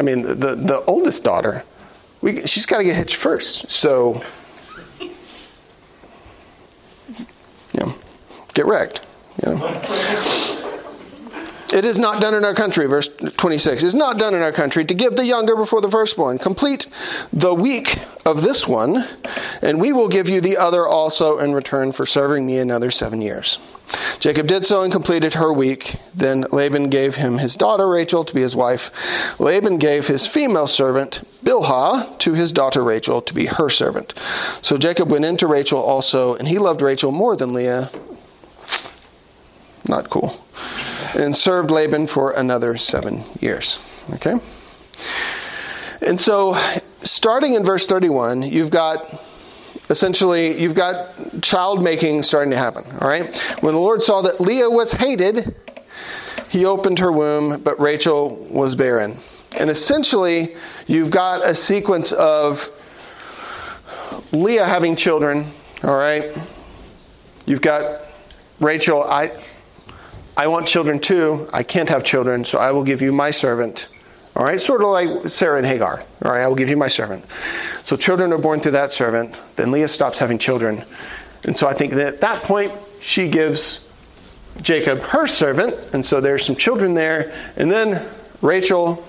[0.00, 1.62] I mean, the, the oldest daughter,
[2.22, 3.70] we, she's got to get hitched first.
[3.70, 4.24] So,
[4.98, 5.10] you
[7.74, 7.94] know,
[8.54, 9.06] get wrecked.
[9.44, 10.56] You know.
[11.70, 13.82] It is not done in our country, verse 26.
[13.82, 16.38] It is not done in our country to give the younger before the firstborn.
[16.38, 16.86] Complete
[17.34, 19.06] the week of this one,
[19.60, 23.20] and we will give you the other also in return for serving me another seven
[23.20, 23.58] years.
[24.20, 25.96] Jacob did so and completed her week.
[26.14, 28.90] Then Laban gave him his daughter Rachel to be his wife.
[29.38, 34.14] Laban gave his female servant Bilhah to his daughter Rachel to be her servant.
[34.62, 37.90] So Jacob went into Rachel also, and he loved Rachel more than Leah.
[39.88, 40.44] Not cool.
[41.14, 43.78] And served Laban for another seven years.
[44.14, 44.34] Okay?
[46.02, 46.56] And so,
[47.02, 49.20] starting in verse 31, you've got
[49.90, 53.38] essentially you've got child making starting to happen all right?
[53.60, 55.54] When the lord saw that leah was hated
[56.48, 59.18] he opened her womb but rachel was barren.
[59.52, 62.70] And essentially you've got a sequence of
[64.32, 65.50] leah having children
[65.82, 66.36] all right?
[67.46, 68.02] You've got
[68.60, 69.32] rachel i
[70.36, 71.48] i want children too.
[71.52, 73.88] I can't have children so i will give you my servant
[74.36, 76.04] all right, sort of like Sarah and Hagar.
[76.24, 77.24] All right, I will give you my servant.
[77.82, 79.36] So children are born through that servant.
[79.56, 80.84] Then Leah stops having children.
[81.44, 83.80] And so I think that at that point, she gives
[84.62, 85.74] Jacob her servant.
[85.92, 87.34] And so there's some children there.
[87.56, 88.08] And then
[88.40, 89.04] Rachel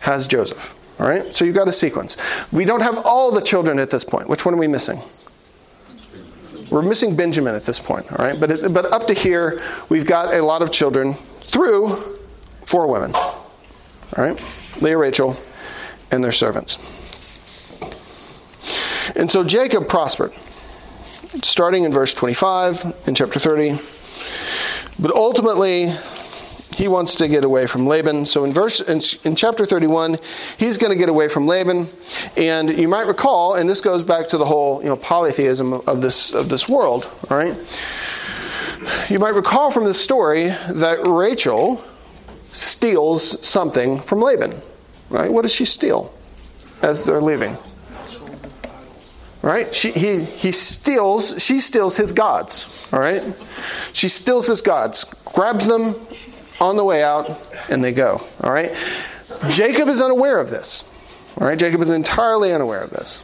[0.00, 0.72] has Joseph.
[0.98, 2.16] All right, so you've got a sequence.
[2.52, 4.28] We don't have all the children at this point.
[4.28, 5.00] Which one are we missing?
[6.70, 8.10] We're missing Benjamin at this point.
[8.12, 11.16] All right, but, but up to here, we've got a lot of children
[11.48, 12.18] through
[12.64, 13.14] four women.
[13.14, 13.44] All
[14.16, 14.40] right.
[14.80, 15.36] Leah, Rachel,
[16.10, 16.78] and their servants.
[19.16, 20.32] And so Jacob prospered,
[21.42, 23.78] starting in verse 25 in chapter 30.
[24.98, 25.94] But ultimately,
[26.74, 28.24] he wants to get away from Laban.
[28.24, 30.18] So in verse in, in chapter 31,
[30.58, 31.88] he's going to get away from Laban.
[32.36, 36.00] And you might recall, and this goes back to the whole you know polytheism of
[36.00, 37.56] this of this world, all right?
[39.08, 41.84] You might recall from this story that Rachel
[42.52, 44.60] steals something from Laban.
[45.10, 45.30] Right?
[45.30, 46.12] What does she steal
[46.82, 47.56] as they're leaving?
[49.42, 49.74] Right?
[49.74, 52.66] She, he, he steals, she steals his gods.
[52.92, 53.22] All right?
[53.92, 55.96] She steals his gods, grabs them
[56.60, 58.22] on the way out, and they go.
[58.42, 58.72] All right?
[59.48, 60.84] Jacob is unaware of this.
[61.40, 61.58] All right?
[61.58, 63.20] Jacob is entirely unaware of this.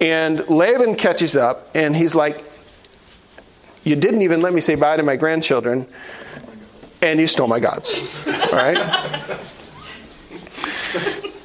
[0.00, 2.44] And Laban catches up, and he's like,
[3.84, 5.86] You didn't even let me say bye to my grandchildren,
[7.02, 7.94] and you stole my gods.
[8.26, 8.78] All right?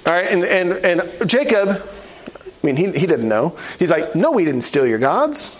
[0.05, 1.83] All right, and, and, and Jacob
[2.61, 3.55] I mean, he, he didn't know.
[3.79, 5.55] He's like, No, we didn't steal your gods.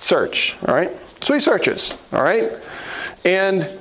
[0.00, 0.92] Search, all right?
[1.20, 2.52] So he searches, all right?
[3.24, 3.78] And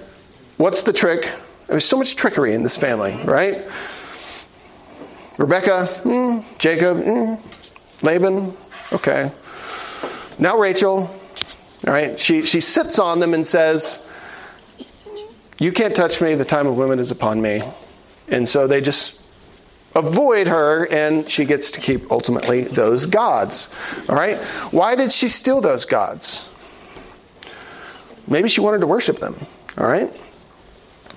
[0.57, 1.29] what's the trick?
[1.67, 3.65] There's so much trickery in this family, right?
[5.37, 7.39] Rebecca, mm, Jacob, mm,
[8.01, 8.55] Laban,
[8.91, 9.31] okay.
[10.39, 14.03] Now Rachel, all right, she, she sits on them and says,
[15.59, 17.63] You can't touch me, the time of women is upon me.
[18.27, 19.19] And so they just
[19.95, 23.69] avoid her and she gets to keep ultimately those gods.
[24.07, 24.37] All right?
[24.71, 26.47] Why did she steal those gods?
[28.27, 29.35] Maybe she wanted to worship them.
[29.77, 30.13] All right?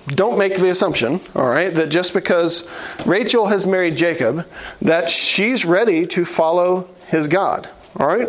[0.07, 2.67] Don't make the assumption, all right, that just because
[3.05, 4.47] Rachel has married Jacob,
[4.81, 7.69] that she's ready to follow his God.
[7.97, 8.27] All right?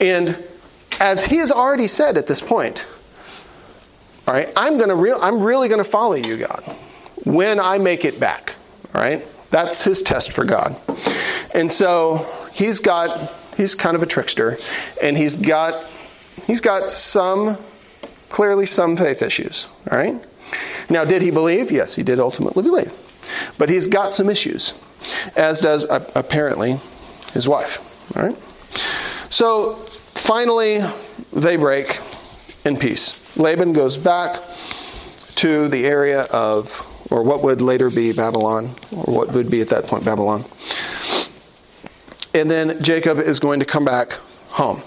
[0.00, 0.42] And
[0.98, 2.86] as he has already said at this point,
[4.26, 6.62] all right, I'm gonna re- I'm really gonna follow you, God,
[7.24, 8.54] when I make it back.
[8.94, 9.26] All right?
[9.50, 10.76] That's his test for God.
[11.54, 14.58] And so he's got he's kind of a trickster
[15.02, 15.86] and he's got
[16.46, 17.58] he's got some
[18.28, 20.24] clearly some faith issues, all right?
[20.88, 21.70] Now did he believe?
[21.70, 22.92] Yes, he did ultimately believe.
[23.58, 24.74] But he's got some issues
[25.36, 26.80] as does apparently
[27.32, 27.78] his wife,
[28.14, 28.36] all right?
[29.30, 30.80] So finally
[31.32, 32.00] they break
[32.64, 33.14] in peace.
[33.40, 34.40] Laban goes back
[35.36, 39.68] to the area of or what would later be Babylon, or what would be at
[39.68, 40.44] that point Babylon.
[42.34, 44.12] And then Jacob is going to come back
[44.48, 44.82] home.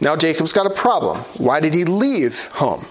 [0.00, 1.18] Now Jacob's got a problem.
[1.38, 2.84] Why did he leave home?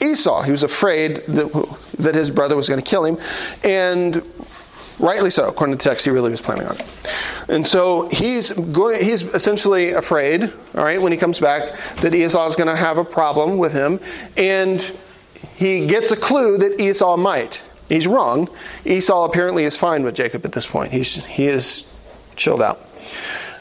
[0.00, 0.42] Esau.
[0.42, 3.18] He was afraid that, that his brother was going to kill him,
[3.64, 4.22] and
[4.98, 5.48] rightly so.
[5.48, 6.86] According to the text, he really was planning on it.
[7.48, 9.02] And so he's going.
[9.02, 10.44] He's essentially afraid.
[10.74, 13.72] All right, when he comes back, that Esau is going to have a problem with
[13.72, 14.00] him,
[14.36, 14.92] and
[15.54, 17.60] he gets a clue that Esau might.
[17.88, 18.48] He's wrong.
[18.84, 20.90] Esau apparently is fine with Jacob at this point.
[20.90, 21.84] He's, he is
[22.36, 22.88] chilled out.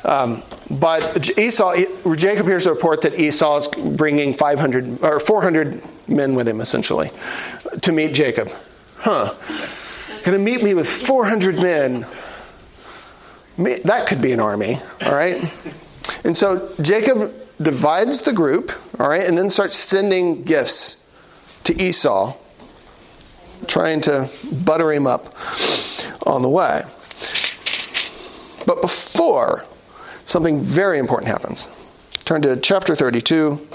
[0.05, 1.75] Um, but Esau,
[2.15, 7.11] Jacob hears a report that Esau is bringing 500 or 400 men with him, essentially,
[7.81, 8.51] to meet Jacob.
[8.97, 9.35] Huh?
[10.23, 12.07] Going to meet me with 400 men.
[13.57, 15.51] That could be an army, all right?
[16.23, 20.95] And so Jacob divides the group, all right, and then starts sending gifts
[21.65, 22.36] to Esau,
[23.67, 25.36] trying to butter him up
[26.25, 26.83] on the way.
[28.65, 29.65] But before,
[30.25, 31.67] something very important happens.
[32.23, 33.67] Turn to chapter 32,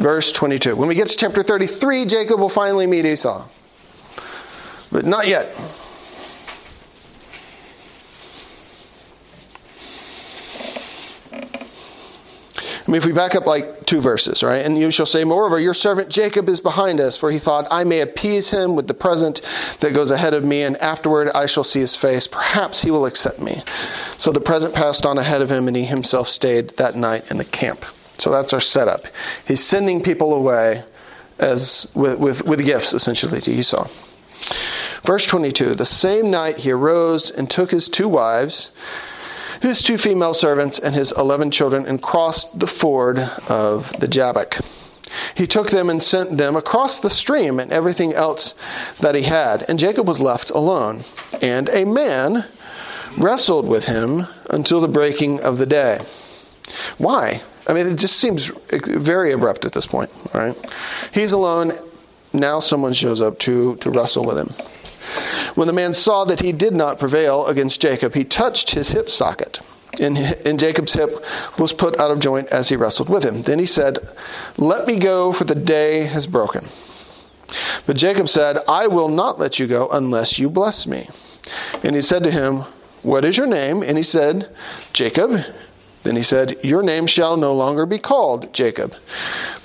[0.00, 0.76] verse 22.
[0.76, 3.46] When we get to chapter 33, Jacob will finally meet Esau.
[4.90, 5.54] But not yet.
[12.90, 14.66] I mean, if we back up like two verses, right?
[14.66, 17.84] And you shall say, Moreover, your servant Jacob is behind us, for he thought, I
[17.84, 19.42] may appease him with the present
[19.78, 22.26] that goes ahead of me, and afterward I shall see his face.
[22.26, 23.62] Perhaps he will accept me.
[24.16, 27.36] So the present passed on ahead of him, and he himself stayed that night in
[27.36, 27.84] the camp.
[28.20, 29.06] So that's our setup.
[29.46, 30.84] He's sending people away
[31.38, 33.88] as with, with, with gifts, essentially, to Esau.
[35.04, 38.70] Verse 22 The same night he arose and took his two wives
[39.60, 44.58] his two female servants, and his eleven children, and crossed the ford of the Jabbok.
[45.34, 48.54] He took them and sent them across the stream and everything else
[49.00, 49.64] that he had.
[49.68, 51.04] And Jacob was left alone.
[51.42, 52.46] And a man
[53.18, 56.00] wrestled with him until the breaking of the day.
[56.96, 57.42] Why?
[57.66, 60.56] I mean, it just seems very abrupt at this point, right?
[61.12, 61.78] He's alone.
[62.32, 64.50] Now someone shows up to, to wrestle with him.
[65.54, 69.10] When the man saw that he did not prevail against Jacob, he touched his hip
[69.10, 69.60] socket.
[69.98, 71.24] And, and Jacob's hip
[71.58, 73.42] was put out of joint as he wrestled with him.
[73.42, 73.98] Then he said,
[74.56, 76.68] Let me go, for the day has broken.
[77.86, 81.08] But Jacob said, I will not let you go unless you bless me.
[81.82, 82.64] And he said to him,
[83.02, 83.82] What is your name?
[83.82, 84.54] And he said,
[84.92, 85.44] Jacob.
[86.02, 88.94] Then he said, Your name shall no longer be called Jacob,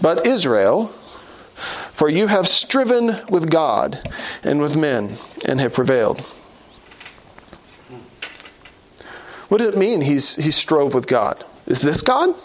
[0.02, 0.94] but Israel
[1.96, 4.12] for you have striven with God
[4.44, 6.20] and with men and have prevailed.
[9.48, 11.46] What does it mean he's, he strove with God?
[11.68, 12.36] Is this God?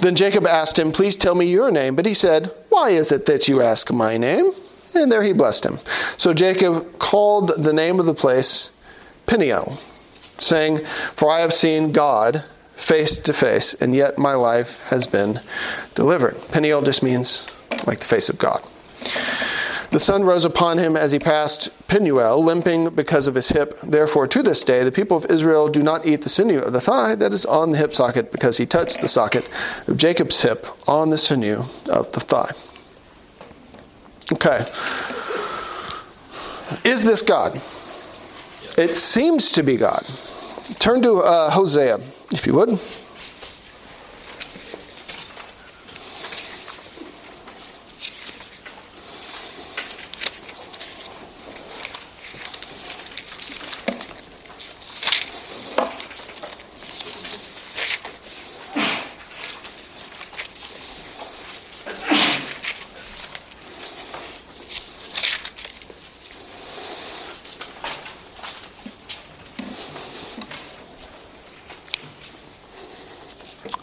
[0.00, 1.96] Then Jacob asked him, Please tell me your name.
[1.96, 4.52] But he said, Why is it that you ask my name?
[4.94, 5.78] And there he blessed him.
[6.16, 8.70] So Jacob called the name of the place
[9.26, 9.78] Peniel,
[10.40, 10.84] saying,
[11.16, 12.44] For I have seen God
[12.76, 15.40] face to face, and yet my life has been
[15.94, 16.36] delivered.
[16.50, 17.46] Peniel just means
[17.86, 18.62] like the face of God.
[19.90, 23.76] The sun rose upon him as he passed Penuel, limping because of his hip.
[23.82, 26.80] Therefore, to this day, the people of Israel do not eat the sinew of the
[26.80, 29.48] thigh that is on the hip socket, because he touched the socket
[29.88, 32.52] of Jacob's hip on the sinew of the thigh.
[34.32, 34.70] Okay.
[36.84, 37.60] Is this God?
[38.78, 40.06] It seems to be God.
[40.78, 42.00] Turn to uh, Hosea,
[42.30, 42.80] if you would.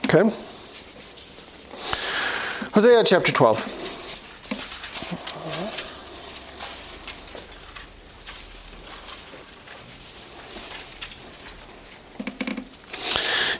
[0.09, 0.35] Okay.
[2.73, 3.87] Hosea chapter 12.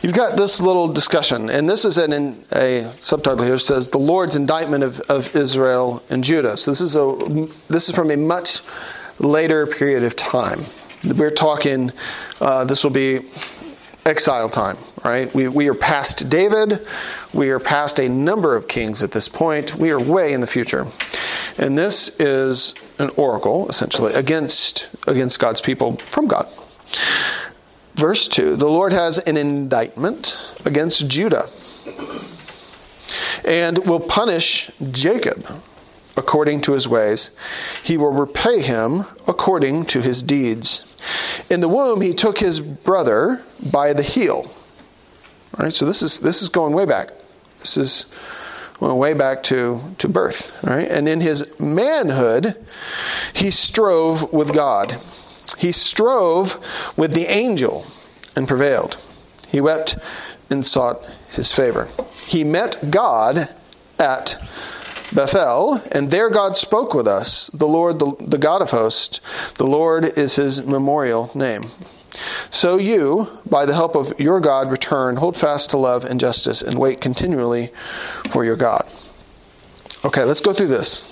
[0.02, 4.36] You've got this little discussion, and this is in a subtitle here says the Lord's
[4.36, 6.58] indictment of, of Israel and Judah.
[6.58, 8.62] So this is a this is from a much
[9.20, 10.66] later period of time.
[11.04, 11.91] We're talking.
[12.41, 13.26] Uh, this will be
[14.08, 15.34] exile time, right?
[15.36, 16.88] We, we are past David.
[17.34, 19.76] We are past a number of kings at this point.
[19.76, 20.88] We are way in the future.
[21.58, 26.47] And this is an oracle, essentially, against, against God's people from God.
[27.95, 31.49] Verse 2 The Lord has an indictment against Judah
[33.43, 35.62] and will punish Jacob
[36.18, 37.32] according to his ways.
[37.84, 40.95] He will repay him according to his deeds.
[41.49, 43.41] In the womb, he took his brother
[43.72, 44.51] by the heel.
[45.57, 47.11] All right, so this is this is going way back.
[47.59, 48.05] This is
[48.80, 50.51] going way back to, to birth.
[50.63, 50.88] Right?
[50.89, 52.55] And in his manhood,
[53.34, 54.99] he strove with God.
[55.57, 56.59] He strove
[56.95, 57.86] with the angel
[58.36, 58.97] and prevailed.
[59.47, 59.97] He wept
[60.49, 61.89] and sought his favor.
[62.26, 63.49] He met God
[63.97, 64.38] at
[65.14, 67.49] Bethel, and there God spoke with us.
[67.53, 69.22] The Lord, the, the God of hosts,
[69.55, 71.72] the Lord is his memorial name.
[72.49, 76.62] So you, by the help of your God, return, hold fast to love and justice,
[76.62, 77.72] and wait continually
[78.32, 78.86] for your God.
[80.03, 81.05] Okay, let's go through this.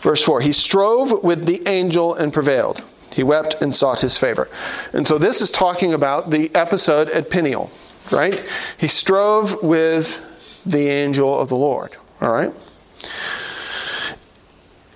[0.00, 2.82] Verse 4 He strove with the angel and prevailed.
[3.10, 4.48] He wept and sought his favor.
[4.92, 7.70] And so this is talking about the episode at Peniel,
[8.12, 8.44] right?
[8.76, 10.20] He strove with
[10.64, 11.96] the angel of the Lord.
[12.20, 12.52] All right?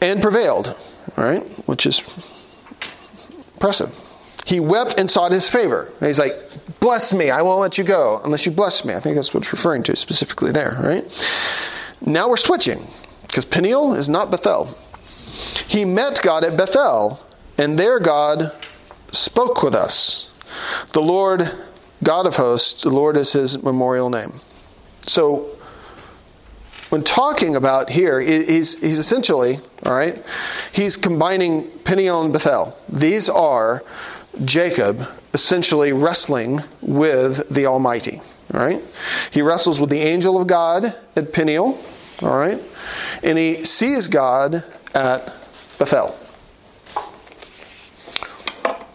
[0.00, 0.68] And prevailed,
[1.16, 1.44] all right?
[1.68, 2.02] Which is
[3.54, 3.94] impressive.
[4.44, 5.92] He wept and sought his favor.
[6.00, 6.34] And he's like,
[6.80, 8.92] Bless me, I won't let you go unless you bless me.
[8.92, 11.04] I think that's what it's referring to specifically there, right?
[12.04, 12.88] Now we're switching
[13.22, 14.76] because Peniel is not Bethel.
[15.68, 17.20] He met God at Bethel,
[17.56, 18.52] and there God
[19.12, 20.28] spoke with us.
[20.92, 21.52] The Lord,
[22.02, 24.40] God of hosts, the Lord is his memorial name.
[25.06, 25.56] So
[26.92, 30.22] when talking about here, he's, he's essentially, all right,
[30.72, 32.76] he's combining Peniel and Bethel.
[32.90, 33.82] These are
[34.44, 38.20] Jacob essentially wrestling with the Almighty,
[38.52, 38.84] all right?
[39.30, 41.82] He wrestles with the angel of God at Peniel,
[42.20, 42.60] all right?
[43.22, 44.62] And he sees God
[44.94, 45.32] at
[45.78, 46.14] Bethel.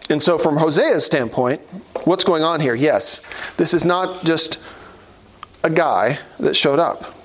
[0.08, 1.60] And so, from Hosea's standpoint,
[2.04, 2.76] what's going on here?
[2.76, 3.22] Yes,
[3.56, 4.60] this is not just
[5.64, 7.17] a guy that showed up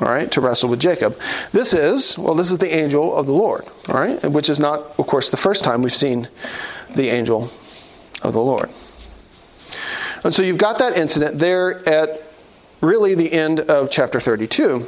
[0.00, 1.18] all right, to wrestle with Jacob.
[1.52, 4.98] This is, well, this is the angel of the Lord, all right, which is not,
[4.98, 6.28] of course, the first time we've seen
[6.94, 7.50] the angel
[8.22, 8.70] of the Lord.
[10.24, 12.22] And so you've got that incident there at
[12.80, 14.86] really the end of chapter 32.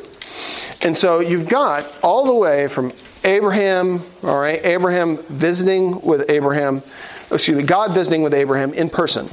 [0.82, 2.92] And so you've got all the way from
[3.24, 6.82] Abraham, all right, Abraham visiting with Abraham,
[7.30, 9.28] excuse me, God visiting with Abraham in person,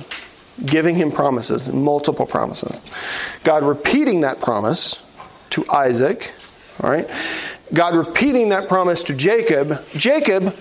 [0.66, 2.82] giving him promises, multiple promises.
[3.44, 5.00] God repeating that promise
[5.52, 6.32] to Isaac.
[6.82, 7.10] All right?
[7.74, 9.84] God repeating that promise to Jacob.
[9.94, 10.56] Jacob,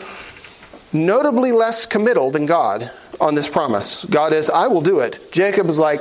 [0.92, 4.04] notably less committal than God on this promise.
[4.04, 5.30] God is, I will do it.
[5.32, 6.00] Jacob is like,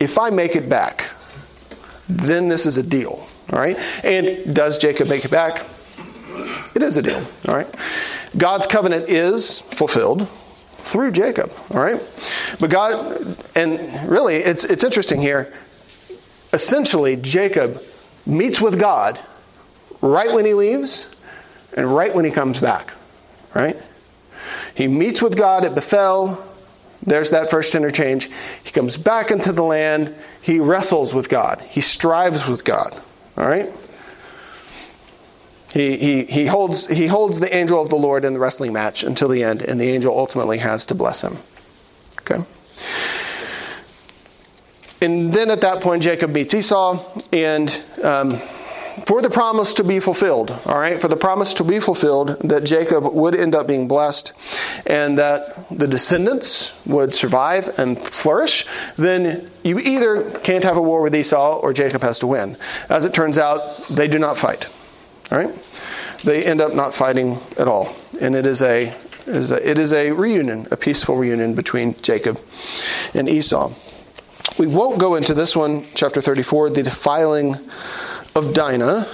[0.00, 1.08] if I make it back,
[2.08, 3.26] then this is a deal.
[3.52, 3.78] All right?
[4.04, 5.64] And does Jacob make it back?
[6.74, 7.24] It is a deal.
[7.46, 7.72] All right?
[8.36, 10.28] God's covenant is fulfilled
[10.78, 11.52] through Jacob.
[11.70, 12.00] All right?
[12.60, 15.52] But God, and really, it's, it's interesting here.
[16.52, 17.82] Essentially, Jacob
[18.26, 19.20] meets with God
[20.00, 21.06] right when he leaves
[21.74, 22.92] and right when he comes back.
[23.54, 23.76] Right?
[24.74, 26.44] He meets with God at Bethel.
[27.02, 28.30] There's that first interchange.
[28.64, 30.14] He comes back into the land.
[30.42, 31.60] He wrestles with God.
[31.68, 33.00] He strives with God.
[33.36, 33.70] All right?
[35.72, 39.04] He, he, he, holds, he holds the angel of the Lord in the wrestling match
[39.04, 41.36] until the end, and the angel ultimately has to bless him.
[42.20, 42.42] Okay?
[45.00, 48.40] And then at that point, Jacob meets Esau, and um,
[49.06, 52.64] for the promise to be fulfilled, all right, for the promise to be fulfilled that
[52.64, 54.32] Jacob would end up being blessed
[54.86, 61.00] and that the descendants would survive and flourish, then you either can't have a war
[61.02, 62.56] with Esau or Jacob has to win.
[62.88, 64.68] As it turns out, they do not fight.
[65.30, 65.54] All right?
[66.24, 67.94] They end up not fighting at all.
[68.20, 68.94] And it is a,
[69.26, 72.40] is a it is a reunion, a peaceful reunion between Jacob
[73.14, 73.72] and Esau.
[74.56, 77.56] We won't go into this one, chapter 34, the defiling
[78.34, 79.06] of Dinah.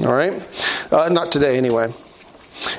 [0.00, 0.42] All right?
[0.90, 1.92] Uh, not today, anyway.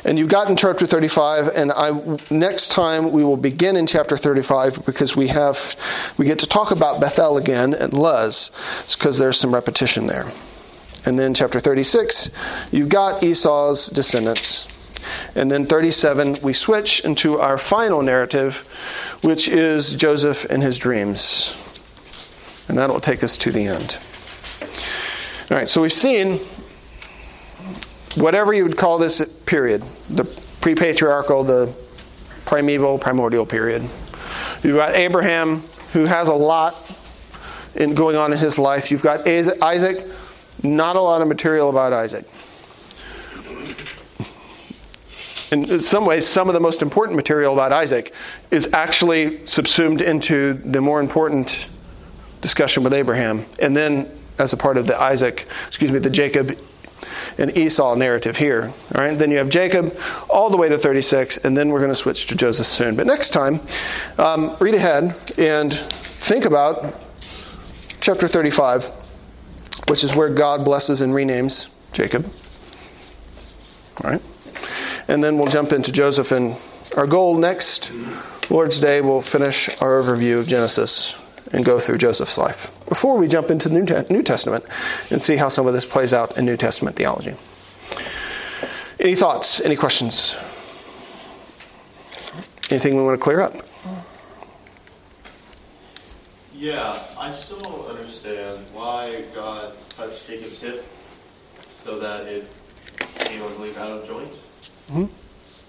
[0.03, 4.85] And you've gotten chapter 35, and I next time we will begin in chapter 35
[4.85, 5.75] because we have
[6.17, 8.51] we get to talk about Bethel again and Luz.
[8.91, 10.31] Because there's some repetition there.
[11.05, 12.29] And then chapter 36,
[12.71, 14.67] you've got Esau's descendants.
[15.35, 18.67] And then 37, we switch into our final narrative,
[19.21, 21.55] which is Joseph and his dreams.
[22.67, 23.97] And that'll take us to the end.
[25.51, 26.39] All right, so we've seen
[28.15, 30.25] whatever you would call this period the
[30.61, 31.73] pre patriarchal, the
[32.45, 33.87] primeval, primordial period.
[34.63, 35.63] You've got Abraham,
[35.93, 36.75] who has a lot
[37.75, 38.89] in going on in his life.
[38.89, 40.05] You've got Isaac,
[40.63, 42.25] not a lot of material about Isaac.
[45.51, 48.13] In some ways, some of the most important material about Isaac
[48.51, 51.67] is actually subsumed into the more important
[52.45, 53.45] discussion with Abraham.
[53.59, 56.57] And then, as a part of the Isaac, excuse me, the Jacob
[57.37, 58.73] and Esau narrative here.
[58.95, 59.97] All right, then you have Jacob
[60.29, 62.95] all the way to 36, and then we're going to switch to Joseph soon.
[62.95, 63.61] But next time,
[64.17, 66.95] um, read ahead and think about
[68.01, 68.91] chapter 35
[69.87, 72.25] which is where God blesses and renames Jacob.
[74.03, 74.21] All right?
[75.07, 76.31] And then we'll jump into Joseph.
[76.31, 76.55] And
[76.97, 77.91] our goal next
[78.49, 81.15] Lord's Day, we'll finish our overview of Genesis
[81.55, 84.65] and go through Joseph's life before we jump into the New, Testament
[85.09, 87.33] and see how some of this plays out in New Testament theology.
[88.99, 89.61] Any thoughts?
[89.61, 90.35] Any questions?
[92.69, 93.55] Anything we want to clear up?
[96.53, 100.83] Yeah, I still don't understand why God touched Jacob's hip
[101.69, 102.47] so that it
[102.97, 104.33] came, I believe, out of joint.
[104.91, 105.05] Mm-hmm.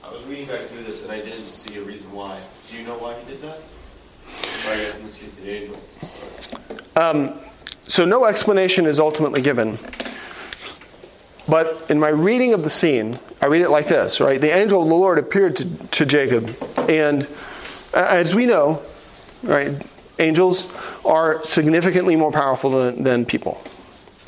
[0.04, 2.40] I was reading back through this and I didn't see a reason why.
[2.70, 3.60] Do you know why he did that?
[6.96, 7.38] Um,
[7.86, 9.78] so no explanation is ultimately given.
[11.48, 14.40] But in my reading of the scene, I read it like this, right?
[14.40, 16.56] The angel of the Lord appeared to, to Jacob,
[16.88, 17.28] and
[17.94, 18.82] as we know,
[19.42, 19.80] right,
[20.18, 20.66] angels
[21.04, 23.62] are significantly more powerful than, than people.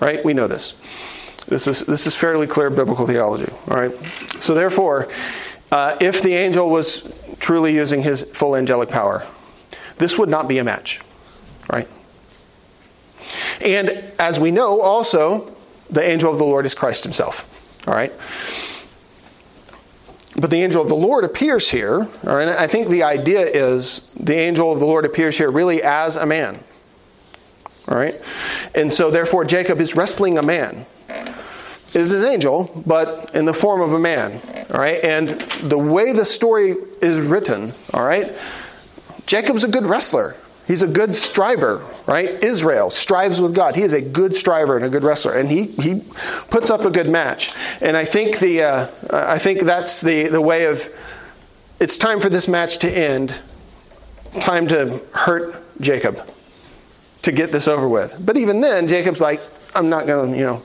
[0.00, 0.24] Right?
[0.24, 0.74] We know this.
[1.48, 3.50] This is, this is fairly clear biblical theology.
[3.68, 3.92] All right?
[4.40, 5.08] So, therefore,
[5.72, 7.08] uh, if the angel was
[7.40, 9.26] truly using his full angelic power,
[9.98, 11.00] this would not be a match.
[11.72, 11.88] Right?
[13.60, 15.54] And as we know, also,
[15.90, 17.46] the angel of the Lord is Christ himself.
[17.86, 18.12] All right?
[20.36, 24.10] But the angel of the Lord appears here, all right, I think the idea is
[24.20, 26.62] the angel of the Lord appears here really as a man.
[27.88, 28.20] All right?
[28.74, 30.86] And so therefore Jacob is wrestling a man.
[31.08, 34.40] It is his angel, but in the form of a man.
[34.70, 35.02] All right?
[35.02, 38.36] And the way the story is written, all right,
[39.28, 40.34] Jacob's a good wrestler.
[40.66, 42.42] He's a good striver, right?
[42.42, 43.76] Israel strives with God.
[43.76, 46.02] He is a good striver and a good wrestler, and he, he
[46.50, 47.52] puts up a good match.
[47.80, 50.88] And I think the uh, I think that's the the way of.
[51.80, 53.34] It's time for this match to end.
[54.40, 56.28] Time to hurt Jacob,
[57.22, 58.16] to get this over with.
[58.18, 59.40] But even then, Jacob's like,
[59.74, 60.62] I'm not going to, you know,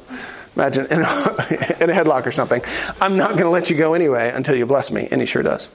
[0.55, 2.61] imagine in a, in a headlock or something.
[2.99, 5.43] I'm not going to let you go anyway until you bless me, and he sure
[5.43, 5.70] does.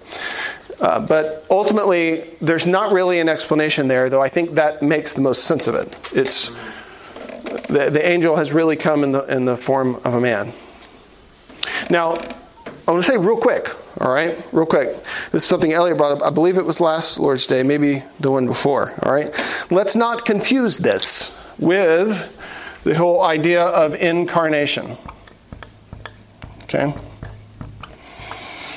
[0.80, 5.20] Uh, but ultimately, there's not really an explanation there, though I think that makes the
[5.20, 5.94] most sense of it.
[6.12, 6.50] It's
[7.68, 10.52] the, the angel has really come in the, in the form of a man.
[11.90, 12.14] Now,
[12.86, 13.68] I want to say real quick,
[14.00, 14.42] all right?
[14.52, 14.96] Real quick.
[15.32, 16.22] This is something Elliot brought up.
[16.22, 19.30] I believe it was last Lord's Day, maybe the one before, all right?
[19.70, 22.34] Let's not confuse this with
[22.84, 24.96] the whole idea of incarnation.
[26.62, 26.94] Okay?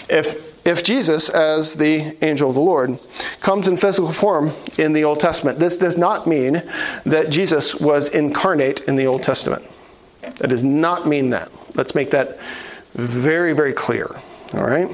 [0.10, 3.00] If if Jesus, as the angel of the Lord,
[3.40, 6.64] comes in physical form in the Old Testament, this does not mean
[7.06, 9.64] that Jesus was incarnate in the Old Testament.
[10.22, 11.52] That does not mean that.
[11.76, 12.38] Let's make that
[12.94, 14.08] very, very clear.
[14.54, 14.90] All right?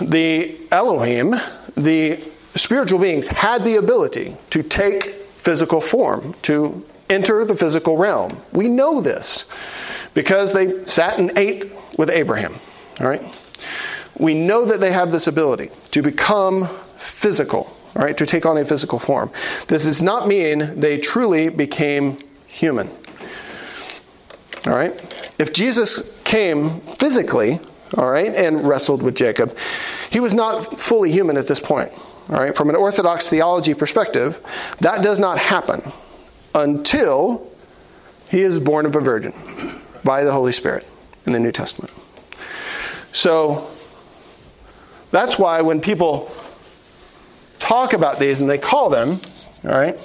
[0.00, 1.34] The Elohim,
[1.76, 2.22] the
[2.54, 8.40] spiritual beings, had the ability to take physical form, to enter the physical realm.
[8.52, 9.46] We know this
[10.14, 12.54] because they sat and ate with Abraham.
[13.00, 13.22] All right?
[14.18, 18.16] We know that they have this ability to become physical, right?
[18.16, 19.30] to take on a physical form.
[19.68, 22.88] This does not mean they truly became human.
[24.66, 24.94] All right?
[25.38, 27.60] If Jesus came physically,
[27.96, 29.56] all right, and wrestled with Jacob,
[30.10, 31.92] he was not fully human at this point.
[32.28, 32.56] All right?
[32.56, 34.40] From an orthodox theology perspective,
[34.80, 35.92] that does not happen
[36.54, 37.50] until
[38.28, 39.34] he is born of a virgin
[40.02, 40.86] by the Holy Spirit
[41.26, 41.92] in the New Testament.
[43.14, 43.70] So
[45.12, 46.30] that's why when people
[47.60, 49.20] talk about these and they call them,
[49.64, 49.98] all right,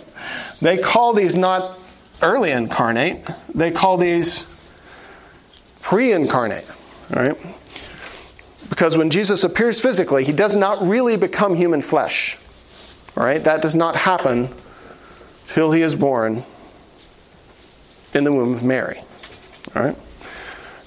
[0.62, 1.78] they call these not
[2.22, 4.46] early incarnate, they call these
[5.82, 6.66] pre incarnate,
[7.16, 7.38] all right?
[8.70, 12.38] Because when Jesus appears physically, he does not really become human flesh.
[13.18, 13.44] All right?
[13.44, 14.54] That does not happen
[15.54, 16.44] till he is born
[18.14, 19.02] in the womb of Mary.
[19.76, 19.96] All right?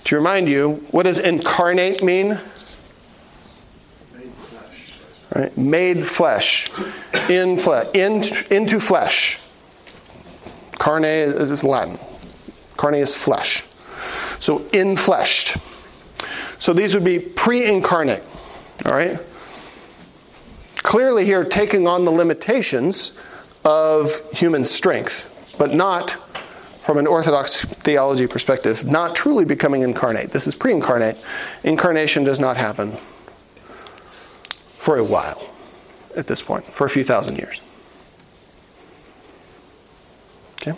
[0.04, 2.38] To remind you, what does incarnate mean?
[5.34, 5.56] Right?
[5.56, 6.70] Made flesh.
[7.28, 7.86] In flesh.
[7.94, 9.38] In, into flesh.
[10.78, 11.98] Carne is, is Latin.
[12.76, 13.64] Carne is flesh.
[14.40, 15.60] So infleshed.
[16.58, 18.24] So these would be pre incarnate.
[18.84, 19.18] All right?
[20.76, 23.12] Clearly, here taking on the limitations
[23.64, 25.28] of human strength,
[25.58, 26.16] but not
[26.84, 30.32] from an Orthodox theology perspective, not truly becoming incarnate.
[30.32, 31.16] This is pre incarnate.
[31.64, 32.96] Incarnation does not happen
[34.78, 35.48] for a while
[36.16, 37.60] at this point, for a few thousand years.
[40.60, 40.76] Okay?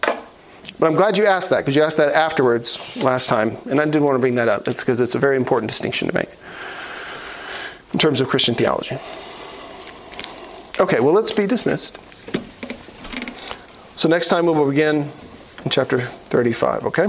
[0.00, 3.84] But I'm glad you asked that because you asked that afterwards last time, and I
[3.84, 4.64] did want to bring that up.
[4.64, 6.30] That's because it's a very important distinction to make
[7.92, 8.98] in terms of Christian theology.
[10.80, 11.98] Okay, well, let's be dismissed.
[13.98, 15.10] So next time we will begin
[15.64, 15.98] in chapter
[16.30, 17.06] 35, okay?